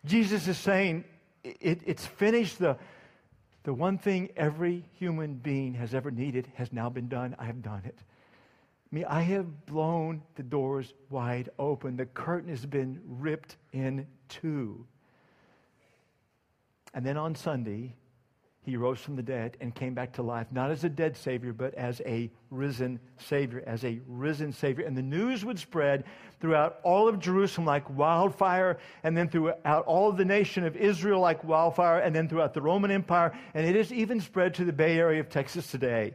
Jesus 0.06 0.48
is 0.48 0.58
saying, 0.58 1.04
it, 1.44 1.82
it's 1.86 2.06
finished. 2.06 2.60
The, 2.60 2.78
the 3.64 3.74
one 3.74 3.98
thing 3.98 4.30
every 4.36 4.86
human 5.00 5.36
being 5.36 5.74
has 5.76 5.94
ever 5.94 6.12
needed 6.12 6.52
has 6.56 6.74
now 6.74 6.90
been 6.90 7.08
done. 7.08 7.36
I 7.40 7.46
have 7.46 7.62
done 7.62 7.82
it. 7.86 7.98
I 8.00 8.96
mean, 8.96 9.06
I 9.06 9.22
have 9.22 9.66
blown 9.66 10.22
the 10.36 10.44
doors 10.44 10.94
wide 11.10 11.50
open. 11.58 11.96
The 11.98 12.06
curtain 12.06 12.50
has 12.50 12.66
been 12.66 13.02
ripped 13.06 13.56
in 13.72 14.06
two. 14.30 14.86
And 16.94 17.06
then 17.06 17.18
on 17.18 17.34
Sunday, 17.34 17.96
he 18.66 18.78
rose 18.78 19.00
from 19.00 19.18
the 19.18 19.24
dead 19.24 19.58
and 19.60 19.76
came 19.76 19.94
back 19.94 20.14
to 20.14 20.24
life, 20.24 20.48
not 20.52 20.72
as 20.72 20.86
a 20.86 20.90
dead 20.90 21.18
Savior, 21.18 21.52
but 21.52 21.74
as 21.74 22.02
a 22.06 22.32
risen 22.50 22.98
Savior, 23.18 23.62
as 23.68 23.84
a 23.84 24.00
risen 24.08 24.54
Savior. 24.54 24.86
And 24.86 24.98
the 24.98 25.02
news 25.02 25.44
would 25.44 25.60
spread 25.60 26.06
throughout 26.40 26.80
all 26.84 27.10
of 27.10 27.20
Jerusalem 27.20 27.66
like 27.66 27.90
wildfire, 27.90 28.78
and 29.04 29.18
then 29.18 29.28
throughout 29.28 29.86
all 29.86 30.10
of 30.10 30.16
the 30.16 30.24
nation 30.24 30.66
of 30.66 30.78
Israel 30.78 31.20
like 31.20 31.44
wildfire, 31.44 32.00
and 32.00 32.16
then 32.16 32.30
throughout 32.30 32.54
the 32.54 32.62
Roman 32.62 32.90
Empire. 32.90 33.38
And 33.54 33.66
it 33.66 33.76
has 33.76 33.92
even 33.92 34.22
spread 34.22 34.54
to 34.56 34.66
the 34.66 34.74
Bay 34.74 34.98
Area 34.98 35.20
of 35.20 35.30
Texas 35.30 35.70
today. 35.70 36.14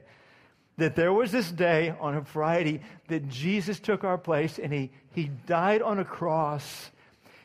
That 0.79 0.97
there 0.97 1.13
was 1.13 1.31
this 1.31 1.51
day 1.51 1.95
on 2.01 2.17
a 2.17 2.25
Friday 2.25 2.81
that 3.09 3.29
Jesus 3.29 3.79
took 3.79 4.05
our 4.05 4.17
place 4.17 4.59
and 4.59 4.73
he, 4.73 4.91
he 5.13 5.25
died 5.47 5.83
on 5.83 5.99
a 5.99 6.05
cross. 6.05 6.91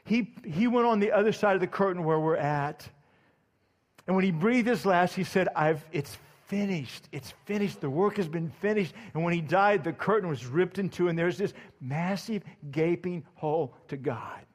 He, 0.05 0.31
he 0.45 0.67
went 0.67 0.85
on 0.85 0.99
the 0.99 1.11
other 1.11 1.33
side 1.33 1.55
of 1.55 1.61
the 1.61 1.67
curtain 1.67 2.03
where 2.03 2.19
we're 2.19 2.37
at. 2.37 2.87
And 4.07 4.15
when 4.15 4.25
he 4.25 4.31
breathed 4.31 4.67
his 4.67 4.85
last, 4.85 5.15
he 5.15 5.23
said, 5.23 5.47
I've, 5.55 5.85
It's 5.91 6.17
finished. 6.47 7.07
It's 7.11 7.33
finished. 7.45 7.81
The 7.81 7.89
work 7.89 8.17
has 8.17 8.27
been 8.27 8.49
finished. 8.49 8.93
And 9.13 9.23
when 9.23 9.33
he 9.33 9.41
died, 9.41 9.83
the 9.83 9.93
curtain 9.93 10.29
was 10.29 10.45
ripped 10.45 10.77
in 10.77 10.89
two, 10.89 11.07
and 11.07 11.17
there's 11.17 11.37
this 11.37 11.53
massive 11.81 12.43
gaping 12.71 13.23
hole 13.35 13.75
to 13.87 13.97
God. 13.97 14.45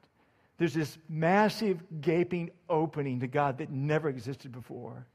There's 0.58 0.74
this 0.74 0.98
massive 1.08 1.82
gaping 2.00 2.50
opening 2.68 3.20
to 3.20 3.26
God 3.26 3.58
that 3.58 3.70
never 3.70 4.08
existed 4.08 4.52
before. 4.52 5.06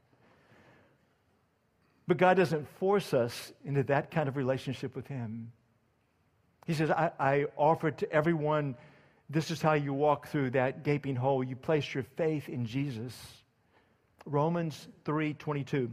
But 2.06 2.16
God 2.16 2.36
doesn't 2.36 2.68
force 2.78 3.14
us 3.14 3.52
into 3.64 3.82
that 3.84 4.10
kind 4.10 4.28
of 4.28 4.36
relationship 4.36 4.96
with 4.96 5.06
Him. 5.06 5.52
He 6.66 6.74
says, 6.74 6.90
I, 6.90 7.10
I 7.18 7.46
offer 7.56 7.90
to 7.90 8.12
everyone, 8.12 8.74
this 9.30 9.50
is 9.50 9.62
how 9.62 9.74
you 9.74 9.92
walk 9.92 10.28
through 10.28 10.50
that 10.50 10.82
gaping 10.82 11.16
hole. 11.16 11.44
You 11.44 11.56
place 11.56 11.94
your 11.94 12.04
faith 12.16 12.48
in 12.48 12.66
Jesus. 12.66 13.14
Romans 14.26 14.88
3:22. 15.04 15.90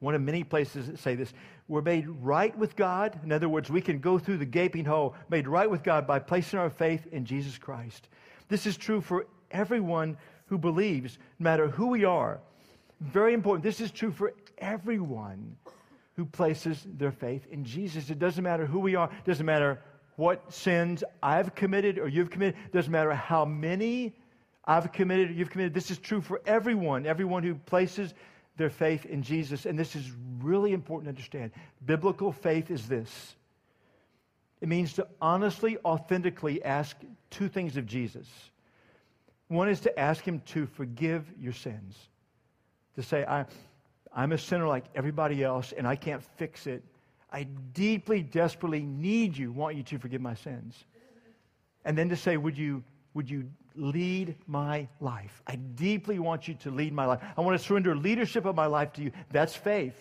One 0.00 0.14
of 0.14 0.22
many 0.22 0.42
places 0.42 0.88
that 0.88 0.98
say 0.98 1.14
this. 1.14 1.32
We're 1.68 1.82
made 1.82 2.08
right 2.08 2.56
with 2.58 2.74
God. 2.74 3.18
In 3.22 3.30
other 3.30 3.48
words, 3.48 3.70
we 3.70 3.80
can 3.80 4.00
go 4.00 4.18
through 4.18 4.38
the 4.38 4.44
gaping 4.44 4.84
hole, 4.84 5.14
made 5.28 5.46
right 5.46 5.70
with 5.70 5.82
God 5.82 6.06
by 6.06 6.18
placing 6.18 6.58
our 6.58 6.70
faith 6.70 7.06
in 7.12 7.24
Jesus 7.24 7.56
Christ. 7.56 8.08
This 8.48 8.66
is 8.66 8.76
true 8.76 9.00
for 9.00 9.26
everyone 9.50 10.16
who 10.46 10.58
believes, 10.58 11.18
no 11.38 11.44
matter 11.44 11.68
who 11.68 11.86
we 11.86 12.04
are. 12.04 12.40
Very 13.00 13.32
important. 13.32 13.62
This 13.62 13.80
is 13.80 13.90
true 13.90 14.10
for 14.10 14.34
everyone 14.58 15.56
who 16.14 16.24
places 16.24 16.86
their 16.98 17.12
faith 17.12 17.46
in 17.50 17.64
Jesus. 17.64 18.10
It 18.10 18.18
doesn't 18.18 18.44
matter 18.44 18.66
who 18.66 18.80
we 18.80 18.94
are, 18.94 19.08
it 19.10 19.24
doesn't 19.24 19.46
matter 19.46 19.80
what 20.16 20.52
sins 20.52 21.02
I've 21.22 21.54
committed 21.54 21.98
or 21.98 22.08
you've 22.08 22.30
committed, 22.30 22.60
it 22.66 22.72
doesn't 22.72 22.92
matter 22.92 23.14
how 23.14 23.44
many 23.44 24.14
I've 24.64 24.92
committed, 24.92 25.36
you've 25.36 25.50
committed. 25.50 25.74
This 25.74 25.90
is 25.90 25.98
true 25.98 26.20
for 26.20 26.40
everyone, 26.46 27.06
everyone 27.06 27.42
who 27.42 27.54
places 27.54 28.14
their 28.56 28.70
faith 28.70 29.06
in 29.06 29.22
Jesus. 29.22 29.66
And 29.66 29.78
this 29.78 29.96
is 29.96 30.10
really 30.40 30.72
important 30.72 31.06
to 31.06 31.10
understand. 31.10 31.50
Biblical 31.84 32.32
faith 32.32 32.70
is 32.70 32.86
this 32.86 33.34
it 34.62 34.68
means 34.68 34.92
to 34.94 35.08
honestly, 35.20 35.76
authentically 35.84 36.62
ask 36.62 36.96
two 37.30 37.48
things 37.48 37.76
of 37.76 37.84
Jesus. 37.84 38.28
One 39.48 39.68
is 39.68 39.80
to 39.80 39.98
ask 39.98 40.22
him 40.22 40.40
to 40.46 40.66
forgive 40.66 41.26
your 41.36 41.52
sins, 41.52 41.98
to 42.94 43.02
say, 43.02 43.24
I, 43.24 43.44
I'm 44.14 44.30
a 44.30 44.38
sinner 44.38 44.68
like 44.68 44.84
everybody 44.94 45.42
else, 45.42 45.72
and 45.76 45.86
I 45.86 45.96
can't 45.96 46.22
fix 46.36 46.68
it. 46.68 46.84
I 47.32 47.42
deeply, 47.74 48.22
desperately 48.22 48.82
need 48.82 49.36
you, 49.36 49.50
want 49.50 49.76
you 49.76 49.82
to 49.82 49.98
forgive 49.98 50.20
my 50.20 50.34
sins. 50.34 50.84
And 51.84 51.98
then 51.98 52.08
to 52.10 52.16
say, 52.16 52.36
Would 52.36 52.56
you, 52.56 52.84
would 53.14 53.28
you 53.28 53.48
lead 53.76 54.36
my 54.46 54.88
life. 55.00 55.42
I 55.46 55.56
deeply 55.56 56.18
want 56.18 56.48
you 56.48 56.54
to 56.54 56.70
lead 56.70 56.92
my 56.92 57.06
life. 57.06 57.20
I 57.36 57.40
want 57.40 57.58
to 57.58 57.64
surrender 57.64 57.94
leadership 57.96 58.44
of 58.44 58.54
my 58.54 58.66
life 58.66 58.92
to 58.94 59.02
you. 59.02 59.12
That's 59.30 59.54
faith. 59.54 59.96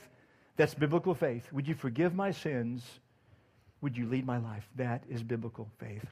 That's 0.58 0.74
biblical 0.74 1.14
faith. 1.14 1.52
Would 1.52 1.68
you 1.68 1.76
forgive 1.76 2.14
my 2.14 2.32
sins? 2.32 2.84
Would 3.82 3.98
you 3.98 4.08
lead 4.08 4.26
my 4.26 4.38
life? 4.38 4.68
That 4.76 5.04
is 5.10 5.24
biblical 5.24 5.70
faith. 5.80 6.06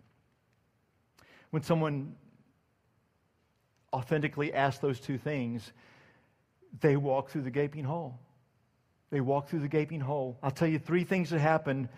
When 1.52 1.64
someone 1.64 2.16
authentically 3.94 4.54
asks 4.54 4.80
those 4.80 5.00
two 5.00 5.18
things, 5.18 5.72
they 6.82 6.96
walk 6.98 7.30
through 7.30 7.42
the 7.44 7.52
gaping 7.52 7.84
hole. 7.84 8.20
They 9.10 9.22
walk 9.22 9.50
through 9.50 9.60
the 9.60 9.68
gaping 9.68 10.00
hole. 10.00 10.38
I'll 10.44 10.52
tell 10.52 10.68
you 10.68 10.78
three 10.78 11.04
things 11.04 11.32
that 11.32 11.40
happen 11.40 11.90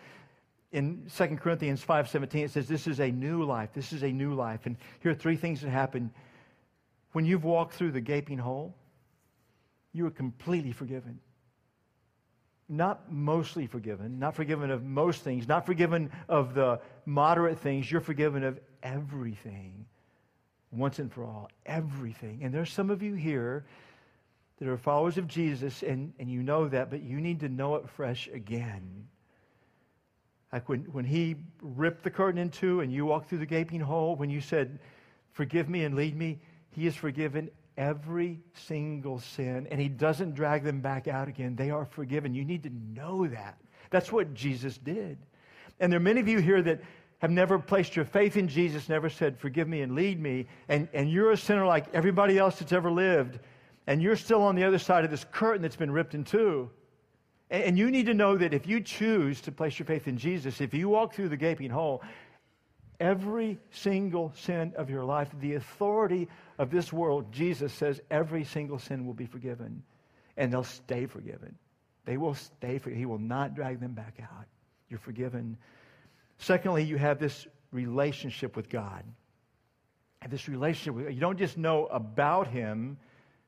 in 0.71 1.10
2 1.10 1.38
Corinthians 1.38 1.84
5:17 1.84 2.45
it 2.45 2.51
says 2.51 2.67
this 2.67 2.88
is 2.88 2.99
a 2.99 3.12
new 3.12 3.43
life. 3.43 3.73
This 3.73 3.93
is 3.93 4.03
a 4.03 4.12
new 4.12 4.34
life. 4.34 4.65
And 4.65 4.77
here 5.01 5.12
are 5.12 5.15
three 5.15 5.36
things 5.36 5.62
that 5.62 5.69
happen 5.69 6.12
when 7.12 7.25
you've 7.25 7.43
walked 7.43 7.73
through 7.73 7.91
the 7.91 8.01
gaping 8.01 8.38
hole. 8.38 8.75
You 9.93 10.07
are 10.07 10.12
completely 10.12 10.71
forgiven. 10.71 11.19
Not 12.69 13.12
mostly 13.12 13.67
forgiven, 13.67 14.17
not 14.17 14.34
forgiven 14.34 14.71
of 14.71 14.84
most 14.84 15.23
things, 15.23 15.45
not 15.45 15.65
forgiven 15.65 16.10
of 16.29 16.53
the 16.53 16.79
moderate 17.05 17.60
things. 17.60 17.91
You're 17.91 17.99
forgiven 17.99 18.45
of 18.45 18.60
everything 18.81 19.86
once 20.71 20.99
and 20.99 21.12
for 21.12 21.25
all. 21.25 21.49
Everything. 21.65 22.43
And 22.43 22.53
there's 22.53 22.71
some 22.71 22.89
of 22.89 23.03
you 23.03 23.13
here 23.13 23.65
that 24.60 24.69
are 24.69 24.77
followers 24.77 25.17
of 25.17 25.27
Jesus, 25.27 25.84
and, 25.84 26.13
and 26.17 26.29
you 26.29 26.43
know 26.43 26.69
that, 26.69 26.89
but 26.89 27.01
you 27.01 27.19
need 27.19 27.41
to 27.41 27.49
know 27.49 27.75
it 27.75 27.89
fresh 27.89 28.29
again. 28.31 29.07
Like 30.52 30.68
when, 30.68 30.82
when 30.92 31.06
he 31.06 31.36
ripped 31.62 32.04
the 32.04 32.10
curtain 32.10 32.40
in 32.40 32.50
two 32.50 32.82
and 32.82 32.92
you 32.92 33.06
walked 33.06 33.30
through 33.30 33.40
the 33.40 33.46
gaping 33.46 33.80
hole, 33.80 34.16
when 34.16 34.30
you 34.30 34.42
said, 34.42 34.80
Forgive 35.32 35.70
me 35.70 35.86
and 35.86 35.96
lead 35.96 36.16
me, 36.16 36.40
he 36.72 36.86
has 36.86 36.96
forgiven 36.96 37.50
every 37.78 38.42
single 38.54 39.20
sin, 39.20 39.66
and 39.72 39.80
he 39.80 39.88
doesn't 39.88 40.36
drag 40.36 40.64
them 40.64 40.82
back 40.82 41.08
out 41.08 41.30
again. 41.30 41.56
They 41.56 41.70
are 41.70 41.86
forgiven. 41.86 42.34
You 42.34 42.44
need 42.44 42.64
to 42.64 42.70
know 42.70 43.26
that. 43.28 43.58
That's 43.92 44.12
what 44.12 44.34
Jesus 44.34 44.78
did. 44.78 45.18
And 45.80 45.92
there 45.92 45.98
are 45.98 46.04
many 46.04 46.20
of 46.20 46.28
you 46.28 46.40
here 46.40 46.62
that 46.64 46.82
have 47.20 47.32
never 47.32 47.58
placed 47.58 47.96
your 47.96 48.04
faith 48.04 48.36
in 48.36 48.48
Jesus, 48.48 48.90
never 48.90 49.10
said, 49.10 49.40
Forgive 49.40 49.70
me 49.70 49.82
and 49.82 49.96
lead 49.96 50.20
me, 50.20 50.48
and, 50.68 50.90
and 50.94 51.10
you're 51.10 51.32
a 51.32 51.38
sinner 51.38 51.66
like 51.66 51.86
everybody 51.94 52.38
else 52.38 52.60
that's 52.60 52.74
ever 52.74 52.92
lived 52.92 53.40
and 53.88 54.02
you're 54.02 54.16
still 54.16 54.42
on 54.42 54.56
the 54.56 54.64
other 54.64 54.80
side 54.80 55.04
of 55.04 55.12
this 55.12 55.26
curtain 55.32 55.62
that's 55.62 55.76
been 55.76 55.92
ripped 55.92 56.14
in 56.14 56.24
two. 56.24 56.70
And 57.52 57.78
you 57.78 57.92
need 57.92 58.06
to 58.06 58.14
know 58.14 58.38
that 58.38 58.54
if 58.54 58.66
you 58.66 58.80
choose 58.80 59.42
to 59.42 59.52
place 59.52 59.78
your 59.78 59.86
faith 59.86 60.08
in 60.08 60.18
Jesus, 60.18 60.62
if 60.62 60.74
you 60.74 60.88
walk 60.88 61.14
through 61.14 61.28
the 61.28 61.38
gaping 61.38 61.70
hole, 61.70 62.02
every 62.98 63.60
single 63.72 64.32
sin 64.38 64.72
of 64.78 64.90
your 64.90 65.04
life, 65.04 65.28
the 65.42 65.56
authority 65.56 66.30
of 66.58 66.72
this 66.72 66.94
world, 66.94 67.30
Jesus 67.34 67.74
says 67.74 68.00
every 68.10 68.46
single 68.46 68.80
sin 68.80 69.06
will 69.06 69.14
be 69.14 69.26
forgiven. 69.26 69.84
And 70.38 70.54
they'll 70.54 70.64
stay 70.64 71.08
forgiven. 71.08 71.56
They 72.06 72.16
will 72.16 72.36
stay 72.36 72.78
forgiven. 72.78 73.00
He 73.00 73.06
will 73.06 73.20
not 73.20 73.54
drag 73.54 73.82
them 73.82 73.92
back 73.92 74.16
out. 74.22 74.46
You're 74.90 75.00
forgiven. 75.00 75.58
Secondly, 76.38 76.86
you 76.86 76.98
have 76.98 77.20
this 77.20 77.48
relationship 77.74 78.56
with 78.56 78.70
God. 78.70 79.04
And 80.22 80.32
this 80.32 80.48
relationship, 80.48 80.94
with, 80.94 81.14
you 81.14 81.20
don't 81.20 81.38
just 81.38 81.58
know 81.58 81.88
about 81.88 82.48
Him, 82.48 82.98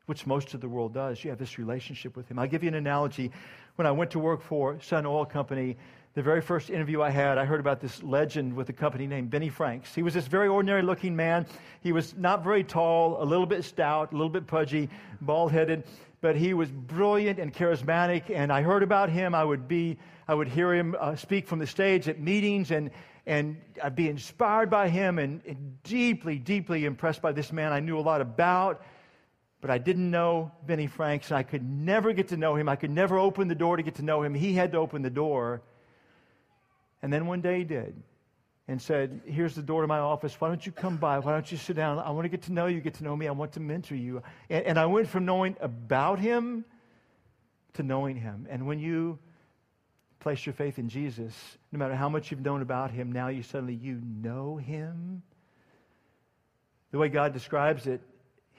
which 0.07 0.27
most 0.27 0.53
of 0.53 0.59
the 0.61 0.67
world 0.67 0.93
does. 0.93 1.23
You 1.23 1.29
have 1.29 1.39
this 1.39 1.57
relationship 1.57 2.17
with 2.17 2.29
Him. 2.29 2.37
I'll 2.37 2.47
give 2.47 2.63
you 2.63 2.69
an 2.69 2.75
analogy. 2.75 3.31
When 3.75 3.87
I 3.87 3.91
went 3.91 4.11
to 4.11 4.19
work 4.19 4.43
for 4.43 4.79
Sun 4.81 5.07
Oil 5.07 5.25
Company, 5.25 5.77
the 6.13 6.21
very 6.21 6.41
first 6.41 6.69
interview 6.69 7.01
I 7.01 7.09
had, 7.09 7.39
I 7.39 7.45
heard 7.45 7.59
about 7.59 7.81
this 7.81 8.03
legend 8.03 8.55
with 8.55 8.69
a 8.69 8.73
company 8.73 9.07
named 9.07 9.31
Benny 9.31 9.49
Franks. 9.49 9.95
He 9.95 10.03
was 10.03 10.13
this 10.13 10.27
very 10.27 10.47
ordinary 10.47 10.83
looking 10.83 11.15
man. 11.15 11.47
He 11.81 11.91
was 11.91 12.15
not 12.15 12.43
very 12.43 12.63
tall, 12.63 13.19
a 13.19 13.25
little 13.25 13.47
bit 13.47 13.63
stout, 13.63 14.13
a 14.13 14.15
little 14.15 14.29
bit 14.29 14.45
pudgy, 14.45 14.89
bald 15.21 15.51
headed, 15.51 15.85
but 16.21 16.35
he 16.35 16.53
was 16.53 16.69
brilliant 16.69 17.39
and 17.39 17.51
charismatic. 17.51 18.29
And 18.29 18.53
I 18.53 18.61
heard 18.61 18.83
about 18.83 19.09
him. 19.09 19.33
I 19.33 19.43
would 19.43 19.67
be, 19.67 19.97
I 20.27 20.35
would 20.35 20.49
hear 20.49 20.71
him 20.71 20.95
uh, 20.99 21.15
speak 21.15 21.47
from 21.47 21.57
the 21.57 21.65
stage 21.65 22.07
at 22.07 22.19
meetings 22.19 22.69
and, 22.69 22.91
and 23.25 23.59
I'd 23.83 23.95
be 23.95 24.07
inspired 24.07 24.69
by 24.69 24.87
him 24.87 25.17
and, 25.17 25.41
and 25.47 25.81
deeply, 25.81 26.37
deeply 26.37 26.85
impressed 26.85 27.23
by 27.23 27.31
this 27.31 27.51
man 27.51 27.73
I 27.73 27.79
knew 27.79 27.97
a 27.97 28.01
lot 28.01 28.21
about 28.21 28.83
but 29.63 29.71
I 29.71 29.77
didn't 29.77 30.11
know 30.11 30.51
Benny 30.67 30.87
Franks, 30.87 31.31
I 31.31 31.43
could 31.43 31.63
never 31.63 32.11
get 32.11 32.27
to 32.27 32.37
know 32.37 32.57
him. 32.57 32.67
I 32.67 32.75
could 32.75 32.91
never 32.91 33.17
open 33.17 33.47
the 33.47 33.55
door 33.55 33.77
to 33.77 33.81
get 33.81 33.95
to 33.95 34.01
know 34.01 34.21
him. 34.21 34.33
He 34.33 34.51
had 34.51 34.73
to 34.73 34.77
open 34.77 35.03
the 35.03 35.09
door. 35.09 35.61
And 37.01 37.13
then 37.13 37.27
one 37.27 37.39
day 37.39 37.59
he 37.59 37.63
did 37.63 37.95
and 38.67 38.81
said, 38.81 39.21
Here's 39.25 39.55
the 39.55 39.61
door 39.61 39.79
to 39.79 39.87
my 39.87 39.99
office. 39.99 40.35
Why 40.41 40.49
don't 40.49 40.65
you 40.65 40.73
come 40.73 40.97
by? 40.97 41.19
Why 41.19 41.31
don't 41.31 41.49
you 41.49 41.57
sit 41.57 41.77
down? 41.77 41.97
I 41.97 42.11
want 42.11 42.25
to 42.25 42.29
get 42.29 42.41
to 42.41 42.51
know 42.51 42.65
you, 42.65 42.81
get 42.81 42.95
to 42.95 43.05
know 43.05 43.15
me. 43.15 43.25
I 43.25 43.31
want 43.31 43.53
to 43.53 43.61
mentor 43.61 43.95
you. 43.95 44.21
And, 44.49 44.65
and 44.65 44.77
I 44.77 44.85
went 44.85 45.07
from 45.07 45.23
knowing 45.23 45.55
about 45.61 46.19
him 46.19 46.65
to 47.75 47.83
knowing 47.83 48.17
him. 48.17 48.47
And 48.49 48.67
when 48.67 48.79
you 48.79 49.17
place 50.19 50.45
your 50.45 50.51
faith 50.51 50.77
in 50.77 50.89
Jesus, 50.89 51.33
no 51.71 51.79
matter 51.79 51.95
how 51.95 52.09
much 52.09 52.31
you've 52.31 52.43
known 52.43 52.61
about 52.61 52.91
him, 52.91 53.13
now 53.13 53.29
you 53.29 53.43
suddenly 53.43 53.75
you 53.75 54.01
know 54.03 54.57
him. 54.57 55.23
The 56.91 56.97
way 56.97 57.07
God 57.07 57.31
describes 57.31 57.87
it 57.87 58.01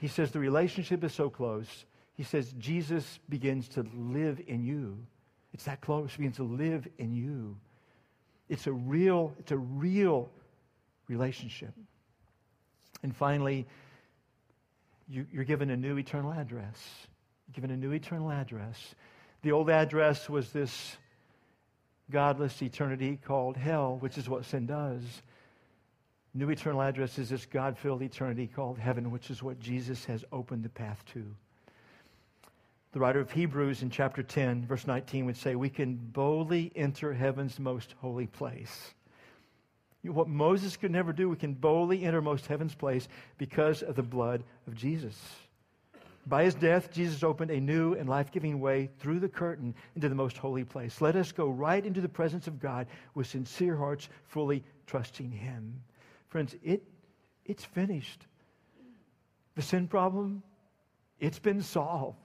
he 0.04 0.08
says 0.08 0.32
the 0.32 0.38
relationship 0.38 1.02
is 1.02 1.14
so 1.14 1.30
close. 1.30 1.86
He 2.12 2.24
says 2.24 2.52
Jesus 2.58 3.20
begins 3.30 3.68
to 3.70 3.86
live 3.94 4.38
in 4.46 4.62
you. 4.62 4.98
It's 5.54 5.64
that 5.64 5.80
close. 5.80 6.10
He 6.10 6.18
begins 6.18 6.36
to 6.36 6.42
live 6.42 6.86
in 6.98 7.14
you. 7.14 7.56
It's 8.50 8.66
a 8.66 8.72
real, 8.72 9.32
it's 9.38 9.50
a 9.50 9.56
real 9.56 10.28
relationship. 11.08 11.72
And 13.02 13.16
finally, 13.16 13.66
you, 15.08 15.24
are 15.38 15.44
given 15.44 15.70
a 15.70 15.76
new 15.78 15.96
eternal 15.96 16.34
address. 16.34 16.76
You're 17.48 17.54
given 17.54 17.70
a 17.70 17.76
new 17.78 17.92
eternal 17.92 18.30
address. 18.30 18.94
The 19.40 19.52
old 19.52 19.70
address 19.70 20.28
was 20.28 20.50
this 20.50 20.98
godless 22.10 22.60
eternity 22.60 23.18
called 23.24 23.56
hell, 23.56 23.96
which 24.00 24.18
is 24.18 24.28
what 24.28 24.44
sin 24.44 24.66
does. 24.66 25.00
New 26.36 26.50
eternal 26.50 26.82
address 26.82 27.18
is 27.18 27.28
this 27.28 27.46
God 27.46 27.78
filled 27.78 28.02
eternity 28.02 28.48
called 28.48 28.76
heaven, 28.78 29.12
which 29.12 29.30
is 29.30 29.42
what 29.42 29.60
Jesus 29.60 30.04
has 30.06 30.24
opened 30.32 30.64
the 30.64 30.68
path 30.68 31.04
to. 31.12 31.24
The 32.90 33.00
writer 33.00 33.20
of 33.20 33.30
Hebrews 33.30 33.82
in 33.82 33.90
chapter 33.90 34.22
10, 34.22 34.66
verse 34.66 34.86
19, 34.86 35.26
would 35.26 35.36
say, 35.36 35.54
We 35.54 35.70
can 35.70 35.94
boldly 35.94 36.72
enter 36.74 37.12
heaven's 37.12 37.58
most 37.60 37.94
holy 38.00 38.26
place. 38.26 38.94
What 40.02 40.28
Moses 40.28 40.76
could 40.76 40.90
never 40.90 41.12
do, 41.12 41.28
we 41.28 41.36
can 41.36 41.54
boldly 41.54 42.04
enter 42.04 42.20
most 42.20 42.46
heaven's 42.46 42.74
place 42.74 43.08
because 43.38 43.82
of 43.82 43.94
the 43.94 44.02
blood 44.02 44.42
of 44.66 44.74
Jesus. 44.74 45.18
By 46.26 46.44
his 46.44 46.54
death, 46.54 46.92
Jesus 46.92 47.22
opened 47.22 47.50
a 47.50 47.60
new 47.60 47.94
and 47.94 48.08
life 48.08 48.32
giving 48.32 48.60
way 48.60 48.90
through 48.98 49.20
the 49.20 49.28
curtain 49.28 49.74
into 49.94 50.08
the 50.08 50.14
most 50.14 50.36
holy 50.36 50.64
place. 50.64 51.00
Let 51.00 51.16
us 51.16 51.32
go 51.32 51.48
right 51.48 51.84
into 51.84 52.00
the 52.00 52.08
presence 52.08 52.46
of 52.46 52.60
God 52.60 52.86
with 53.14 53.26
sincere 53.26 53.76
hearts, 53.76 54.08
fully 54.26 54.64
trusting 54.86 55.30
him. 55.30 55.80
Friends, 56.34 56.56
it, 56.64 56.82
it's 57.44 57.64
finished. 57.64 58.26
The 59.54 59.62
sin 59.62 59.86
problem, 59.86 60.42
it's 61.20 61.38
been 61.38 61.62
solved. 61.62 62.18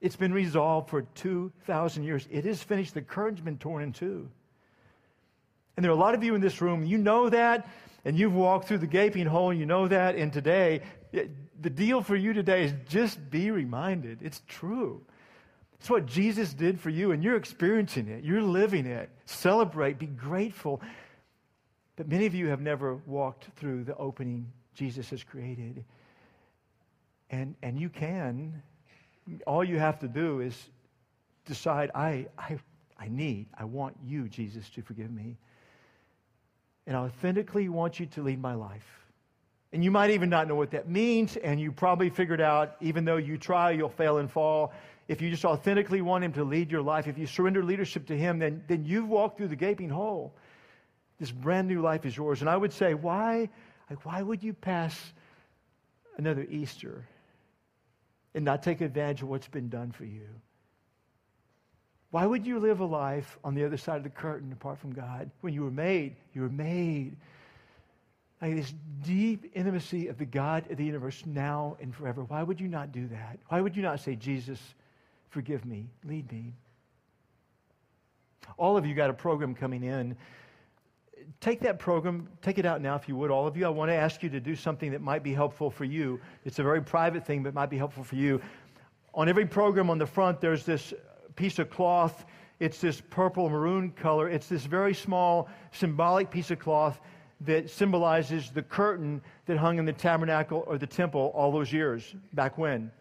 It's 0.00 0.16
been 0.16 0.32
resolved 0.32 0.88
for 0.88 1.02
2,000 1.02 2.04
years. 2.04 2.26
It 2.30 2.46
is 2.46 2.62
finished. 2.62 2.94
The 2.94 3.02
curtain's 3.02 3.42
been 3.42 3.58
torn 3.58 3.82
in 3.82 3.92
two. 3.92 4.30
And 5.76 5.84
there 5.84 5.92
are 5.92 5.94
a 5.94 5.98
lot 5.98 6.14
of 6.14 6.24
you 6.24 6.34
in 6.34 6.40
this 6.40 6.62
room, 6.62 6.86
you 6.86 6.96
know 6.96 7.28
that, 7.28 7.68
and 8.06 8.18
you've 8.18 8.32
walked 8.32 8.66
through 8.66 8.78
the 8.78 8.86
gaping 8.86 9.26
hole, 9.26 9.50
and 9.50 9.60
you 9.60 9.66
know 9.66 9.88
that. 9.88 10.16
And 10.16 10.32
today, 10.32 10.80
eh, 11.12 11.26
the 11.60 11.68
deal 11.68 12.00
for 12.00 12.16
you 12.16 12.32
today 12.32 12.64
is 12.64 12.72
just 12.88 13.30
be 13.30 13.50
reminded. 13.50 14.22
It's 14.22 14.40
true. 14.48 15.04
It's 15.78 15.90
what 15.90 16.06
Jesus 16.06 16.54
did 16.54 16.80
for 16.80 16.88
you, 16.88 17.12
and 17.12 17.22
you're 17.22 17.36
experiencing 17.36 18.08
it. 18.08 18.24
You're 18.24 18.40
living 18.40 18.86
it. 18.86 19.10
Celebrate, 19.26 19.98
be 19.98 20.06
grateful. 20.06 20.80
But 21.96 22.08
many 22.08 22.26
of 22.26 22.34
you 22.34 22.48
have 22.48 22.60
never 22.60 22.96
walked 23.06 23.46
through 23.56 23.84
the 23.84 23.96
opening 23.96 24.50
Jesus 24.74 25.10
has 25.10 25.22
created. 25.22 25.84
And, 27.30 27.54
and 27.62 27.78
you 27.78 27.88
can. 27.88 28.62
All 29.46 29.62
you 29.62 29.78
have 29.78 29.98
to 30.00 30.08
do 30.08 30.40
is 30.40 30.56
decide, 31.44 31.90
I, 31.94 32.26
I, 32.38 32.58
I 32.98 33.08
need, 33.08 33.46
I 33.58 33.64
want 33.64 33.96
you, 34.04 34.28
Jesus, 34.28 34.68
to 34.70 34.82
forgive 34.82 35.10
me. 35.10 35.36
And 36.86 36.96
I 36.96 37.00
authentically 37.00 37.68
want 37.68 38.00
you 38.00 38.06
to 38.06 38.22
lead 38.22 38.40
my 38.40 38.54
life. 38.54 38.86
And 39.72 39.82
you 39.82 39.90
might 39.90 40.10
even 40.10 40.28
not 40.28 40.48
know 40.48 40.54
what 40.54 40.70
that 40.72 40.88
means, 40.88 41.36
and 41.36 41.58
you 41.58 41.72
probably 41.72 42.10
figured 42.10 42.42
out, 42.42 42.76
even 42.80 43.06
though 43.06 43.16
you 43.16 43.38
try, 43.38 43.70
you'll 43.70 43.88
fail 43.88 44.18
and 44.18 44.30
fall. 44.30 44.72
If 45.08 45.22
you 45.22 45.30
just 45.30 45.46
authentically 45.46 46.02
want 46.02 46.24
Him 46.24 46.32
to 46.34 46.44
lead 46.44 46.70
your 46.70 46.82
life, 46.82 47.06
if 47.06 47.16
you 47.16 47.26
surrender 47.26 47.64
leadership 47.64 48.06
to 48.08 48.16
Him, 48.16 48.38
then, 48.38 48.62
then 48.68 48.84
you've 48.84 49.08
walked 49.08 49.38
through 49.38 49.48
the 49.48 49.56
gaping 49.56 49.88
hole. 49.88 50.34
This 51.22 51.30
brand 51.30 51.68
new 51.68 51.80
life 51.80 52.04
is 52.04 52.16
yours. 52.16 52.40
And 52.40 52.50
I 52.50 52.56
would 52.56 52.72
say, 52.72 52.94
why, 52.94 53.48
why 54.02 54.22
would 54.22 54.42
you 54.42 54.52
pass 54.52 55.00
another 56.16 56.44
Easter 56.50 57.06
and 58.34 58.44
not 58.44 58.64
take 58.64 58.80
advantage 58.80 59.22
of 59.22 59.28
what's 59.28 59.46
been 59.46 59.68
done 59.68 59.92
for 59.92 60.04
you? 60.04 60.26
Why 62.10 62.26
would 62.26 62.44
you 62.44 62.58
live 62.58 62.80
a 62.80 62.84
life 62.84 63.38
on 63.44 63.54
the 63.54 63.64
other 63.64 63.76
side 63.76 63.98
of 63.98 64.02
the 64.02 64.10
curtain 64.10 64.50
apart 64.50 64.80
from 64.80 64.94
God? 64.94 65.30
When 65.42 65.54
you 65.54 65.62
were 65.62 65.70
made, 65.70 66.16
you 66.34 66.42
were 66.42 66.48
made. 66.48 67.16
Like 68.40 68.56
this 68.56 68.74
deep 69.04 69.52
intimacy 69.54 70.08
of 70.08 70.18
the 70.18 70.24
God 70.24 70.68
of 70.72 70.76
the 70.76 70.84
universe 70.84 71.22
now 71.24 71.76
and 71.80 71.94
forever. 71.94 72.24
Why 72.24 72.42
would 72.42 72.60
you 72.60 72.66
not 72.66 72.90
do 72.90 73.06
that? 73.06 73.38
Why 73.46 73.60
would 73.60 73.76
you 73.76 73.82
not 73.84 74.00
say, 74.00 74.16
Jesus, 74.16 74.58
forgive 75.30 75.64
me, 75.64 75.86
lead 76.02 76.32
me? 76.32 76.52
All 78.58 78.76
of 78.76 78.84
you 78.84 78.96
got 78.96 79.08
a 79.08 79.14
program 79.14 79.54
coming 79.54 79.84
in 79.84 80.16
take 81.42 81.60
that 81.60 81.78
program, 81.78 82.28
take 82.40 82.58
it 82.58 82.64
out 82.64 82.80
now 82.80 82.94
if 82.94 83.08
you 83.08 83.16
would, 83.16 83.30
all 83.30 83.46
of 83.48 83.56
you. 83.56 83.66
I 83.66 83.68
want 83.68 83.90
to 83.90 83.94
ask 83.94 84.22
you 84.22 84.30
to 84.30 84.40
do 84.40 84.54
something 84.54 84.92
that 84.92 85.02
might 85.02 85.24
be 85.24 85.34
helpful 85.34 85.70
for 85.70 85.84
you. 85.84 86.20
It's 86.44 86.60
a 86.60 86.62
very 86.62 86.80
private 86.80 87.26
thing, 87.26 87.42
but 87.42 87.52
might 87.52 87.68
be 87.68 87.76
helpful 87.76 88.04
for 88.04 88.14
you. 88.14 88.40
On 89.12 89.28
every 89.28 89.44
program 89.44 89.90
on 89.90 89.98
the 89.98 90.06
front, 90.06 90.40
there's 90.40 90.64
this 90.64 90.94
piece 91.34 91.58
of 91.58 91.68
cloth. 91.68 92.24
It's 92.60 92.80
this 92.80 93.02
purple 93.10 93.50
maroon 93.50 93.90
color. 93.90 94.28
It's 94.28 94.46
this 94.46 94.64
very 94.64 94.94
small 94.94 95.48
symbolic 95.72 96.30
piece 96.30 96.52
of 96.52 96.60
cloth 96.60 97.00
that 97.40 97.68
symbolizes 97.68 98.50
the 98.50 98.62
curtain 98.62 99.20
that 99.46 99.56
hung 99.56 99.80
in 99.80 99.84
the 99.84 99.92
tabernacle 99.92 100.62
or 100.68 100.78
the 100.78 100.86
temple 100.86 101.32
all 101.34 101.50
those 101.50 101.72
years 101.72 102.14
back 102.34 102.56
when. 102.56 102.92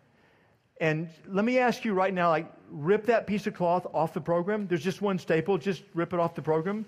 And 0.79 1.09
let 1.27 1.45
me 1.45 1.59
ask 1.59 1.85
you 1.85 1.93
right 1.93 2.11
now, 2.11 2.29
like, 2.29 2.51
rip 2.71 3.05
that 3.05 3.27
piece 3.27 3.45
of 3.45 3.53
cloth 3.53 3.85
off 3.93 4.15
the 4.15 4.21
program. 4.21 4.65
There's 4.65 4.83
just 4.83 4.99
one 4.99 5.19
staple. 5.19 5.59
Just 5.59 5.83
rip 5.93 6.11
it 6.11 6.19
off 6.19 6.33
the 6.33 6.41
program 6.41 6.87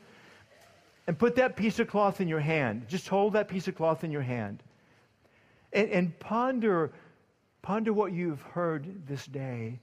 and 1.07 1.17
put 1.17 1.35
that 1.35 1.55
piece 1.55 1.79
of 1.79 1.87
cloth 1.87 2.21
in 2.21 2.27
your 2.27 2.39
hand. 2.39 2.87
Just 2.87 3.07
hold 3.07 3.33
that 3.33 3.47
piece 3.47 3.67
of 3.67 3.75
cloth 3.75 4.03
in 4.03 4.11
your 4.11 4.21
hand. 4.21 4.63
And, 5.71 5.89
and 5.89 6.19
ponder 6.19 6.91
ponder 7.61 7.93
what 7.93 8.11
you've 8.11 8.41
heard 8.41 9.07
this 9.07 9.25
day 9.25 9.79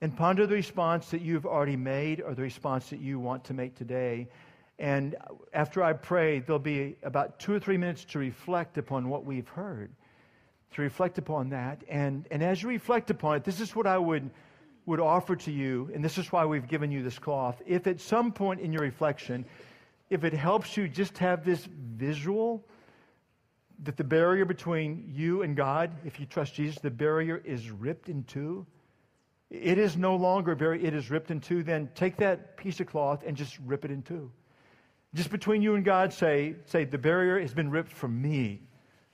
and 0.00 0.16
ponder 0.16 0.46
the 0.46 0.54
response 0.54 1.10
that 1.10 1.20
you've 1.20 1.46
already 1.46 1.76
made 1.76 2.20
or 2.20 2.34
the 2.34 2.42
response 2.42 2.90
that 2.90 2.98
you 2.98 3.20
want 3.20 3.44
to 3.44 3.54
make 3.54 3.76
today. 3.76 4.26
And 4.78 5.14
after 5.52 5.82
I 5.82 5.92
pray, 5.92 6.40
there'll 6.40 6.58
be 6.58 6.96
about 7.04 7.38
two 7.38 7.52
or 7.54 7.60
three 7.60 7.76
minutes 7.76 8.04
to 8.06 8.18
reflect 8.18 8.78
upon 8.78 9.08
what 9.08 9.24
we've 9.24 9.48
heard, 9.48 9.92
to 10.74 10.82
reflect 10.82 11.18
upon 11.18 11.50
that. 11.50 11.84
And, 11.88 12.26
and 12.32 12.42
as 12.42 12.62
you 12.62 12.68
reflect 12.68 13.10
upon 13.10 13.36
it, 13.36 13.44
this 13.44 13.60
is 13.60 13.76
what 13.76 13.86
I 13.86 13.98
would, 13.98 14.30
would 14.86 14.98
offer 14.98 15.36
to 15.36 15.52
you, 15.52 15.88
and 15.94 16.02
this 16.02 16.18
is 16.18 16.32
why 16.32 16.46
we've 16.46 16.66
given 16.66 16.90
you 16.90 17.04
this 17.04 17.18
cloth. 17.18 17.62
If 17.64 17.86
at 17.86 18.00
some 18.00 18.32
point 18.32 18.60
in 18.60 18.72
your 18.72 18.82
reflection, 18.82 19.44
if 20.12 20.24
it 20.24 20.32
helps 20.32 20.76
you 20.76 20.88
just 20.88 21.18
have 21.18 21.44
this 21.44 21.66
visual 21.96 22.64
that 23.82 23.96
the 23.96 24.04
barrier 24.04 24.44
between 24.44 25.10
you 25.12 25.42
and 25.42 25.56
God, 25.56 25.90
if 26.04 26.20
you 26.20 26.26
trust 26.26 26.54
Jesus, 26.54 26.78
the 26.80 26.90
barrier 26.90 27.42
is 27.44 27.70
ripped 27.70 28.08
in 28.08 28.22
two 28.24 28.66
it 29.52 29.76
is 29.76 29.98
no 29.98 30.16
longer 30.16 30.54
very, 30.54 30.82
it 30.82 30.94
is 30.94 31.10
ripped 31.10 31.30
in 31.30 31.38
two, 31.38 31.62
then 31.62 31.90
take 31.94 32.16
that 32.16 32.56
piece 32.56 32.80
of 32.80 32.86
cloth 32.86 33.22
and 33.26 33.36
just 33.36 33.58
rip 33.66 33.84
it 33.84 33.90
in 33.90 34.02
two. 34.02 34.30
Just 35.14 35.30
between 35.30 35.60
you 35.60 35.74
and 35.74 35.84
God, 35.84 36.10
say, 36.10 36.54
say 36.64 36.84
the 36.84 36.96
barrier 36.96 37.38
has 37.38 37.52
been 37.52 37.70
ripped 37.70 37.92
from 37.92 38.20
me. 38.20 38.62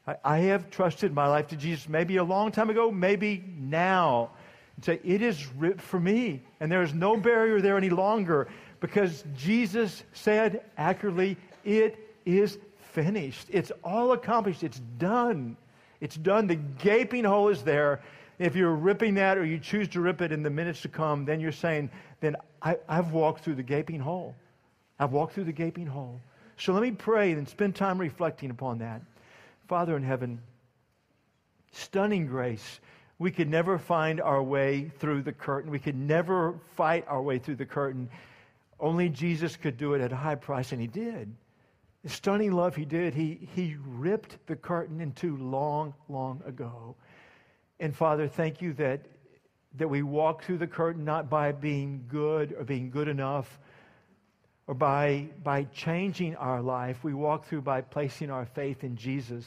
I, 0.06 0.16
I 0.24 0.38
have 0.38 0.70
trusted 0.70 1.12
my 1.12 1.26
life 1.26 1.48
to 1.48 1.56
Jesus 1.56 1.88
maybe 1.88 2.18
a 2.18 2.24
long 2.24 2.52
time 2.52 2.70
ago, 2.70 2.92
maybe 2.92 3.42
now. 3.58 4.30
And 4.76 4.84
say, 4.84 5.00
it 5.02 5.22
is 5.22 5.44
ripped 5.54 5.80
for 5.80 5.98
me. 5.98 6.44
And 6.60 6.70
there 6.70 6.82
is 6.82 6.94
no 6.94 7.16
barrier 7.16 7.60
there 7.60 7.76
any 7.76 7.90
longer 7.90 8.46
because 8.80 9.24
Jesus 9.36 10.02
said 10.12 10.62
accurately, 10.76 11.36
it 11.64 12.14
is 12.24 12.58
finished. 12.92 13.48
It's 13.50 13.72
all 13.82 14.12
accomplished. 14.12 14.62
It's 14.62 14.80
done. 14.98 15.56
It's 16.00 16.16
done. 16.16 16.46
The 16.46 16.56
gaping 16.56 17.24
hole 17.24 17.48
is 17.48 17.62
there. 17.62 18.00
If 18.38 18.54
you're 18.54 18.74
ripping 18.74 19.14
that 19.14 19.36
or 19.36 19.44
you 19.44 19.58
choose 19.58 19.88
to 19.88 20.00
rip 20.00 20.22
it 20.22 20.30
in 20.30 20.42
the 20.42 20.50
minutes 20.50 20.82
to 20.82 20.88
come, 20.88 21.24
then 21.24 21.40
you're 21.40 21.50
saying, 21.50 21.90
then 22.20 22.36
I, 22.62 22.76
I've 22.88 23.12
walked 23.12 23.42
through 23.42 23.56
the 23.56 23.62
gaping 23.62 24.00
hole. 24.00 24.34
I've 24.98 25.12
walked 25.12 25.34
through 25.34 25.44
the 25.44 25.52
gaping 25.52 25.86
hole. 25.86 26.20
So 26.56 26.72
let 26.72 26.82
me 26.82 26.90
pray 26.90 27.32
and 27.32 27.48
spend 27.48 27.74
time 27.74 27.98
reflecting 27.98 28.50
upon 28.50 28.78
that. 28.78 29.02
Father 29.68 29.96
in 29.96 30.02
heaven, 30.02 30.40
stunning 31.72 32.26
grace. 32.26 32.80
We 33.20 33.30
could 33.30 33.48
never 33.48 33.78
find 33.78 34.20
our 34.20 34.42
way 34.42 34.90
through 34.98 35.22
the 35.22 35.32
curtain. 35.32 35.70
We 35.70 35.78
could 35.78 35.96
never 35.96 36.54
fight 36.76 37.04
our 37.08 37.20
way 37.20 37.38
through 37.38 37.56
the 37.56 37.66
curtain. 37.66 38.08
Only 38.80 39.08
Jesus 39.08 39.56
could 39.56 39.76
do 39.76 39.94
it 39.94 40.00
at 40.00 40.12
a 40.12 40.16
high 40.16 40.36
price, 40.36 40.72
and 40.72 40.80
he 40.80 40.86
did. 40.86 41.34
The 42.04 42.08
stunning 42.08 42.52
love 42.52 42.76
he 42.76 42.84
did, 42.84 43.14
he, 43.14 43.48
he 43.54 43.76
ripped 43.84 44.46
the 44.46 44.56
curtain 44.56 45.00
in 45.00 45.12
two 45.12 45.36
long, 45.36 45.94
long 46.08 46.42
ago. 46.46 46.94
And 47.80 47.94
Father, 47.94 48.28
thank 48.28 48.62
you 48.62 48.72
that, 48.74 49.00
that 49.76 49.88
we 49.88 50.02
walk 50.02 50.44
through 50.44 50.58
the 50.58 50.66
curtain 50.66 51.04
not 51.04 51.28
by 51.28 51.52
being 51.52 52.04
good 52.08 52.54
or 52.56 52.64
being 52.64 52.90
good 52.90 53.08
enough 53.08 53.58
or 54.68 54.74
by, 54.74 55.28
by 55.42 55.64
changing 55.64 56.36
our 56.36 56.62
life. 56.62 57.02
We 57.02 57.14
walk 57.14 57.46
through 57.46 57.62
by 57.62 57.80
placing 57.80 58.30
our 58.30 58.46
faith 58.46 58.84
in 58.84 58.96
Jesus 58.96 59.44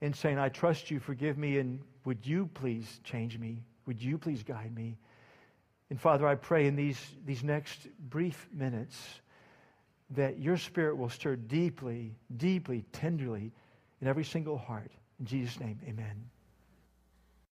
and 0.00 0.14
saying, 0.14 0.38
I 0.38 0.48
trust 0.48 0.90
you, 0.90 0.98
forgive 0.98 1.38
me, 1.38 1.58
and 1.58 1.80
would 2.04 2.26
you 2.26 2.50
please 2.54 3.00
change 3.04 3.38
me? 3.38 3.62
Would 3.86 4.02
you 4.02 4.18
please 4.18 4.42
guide 4.42 4.74
me? 4.74 4.96
And 5.94 6.00
Father, 6.00 6.26
I 6.26 6.34
pray 6.34 6.66
in 6.66 6.74
these, 6.74 6.98
these 7.24 7.44
next 7.44 7.86
brief 8.10 8.48
minutes 8.52 9.20
that 10.10 10.40
your 10.40 10.56
spirit 10.56 10.96
will 10.96 11.08
stir 11.08 11.36
deeply, 11.36 12.16
deeply, 12.36 12.84
tenderly 12.90 13.52
in 14.00 14.08
every 14.08 14.24
single 14.24 14.58
heart. 14.58 14.90
In 15.20 15.26
Jesus' 15.26 15.60
name, 15.60 15.78
amen. 15.86 16.24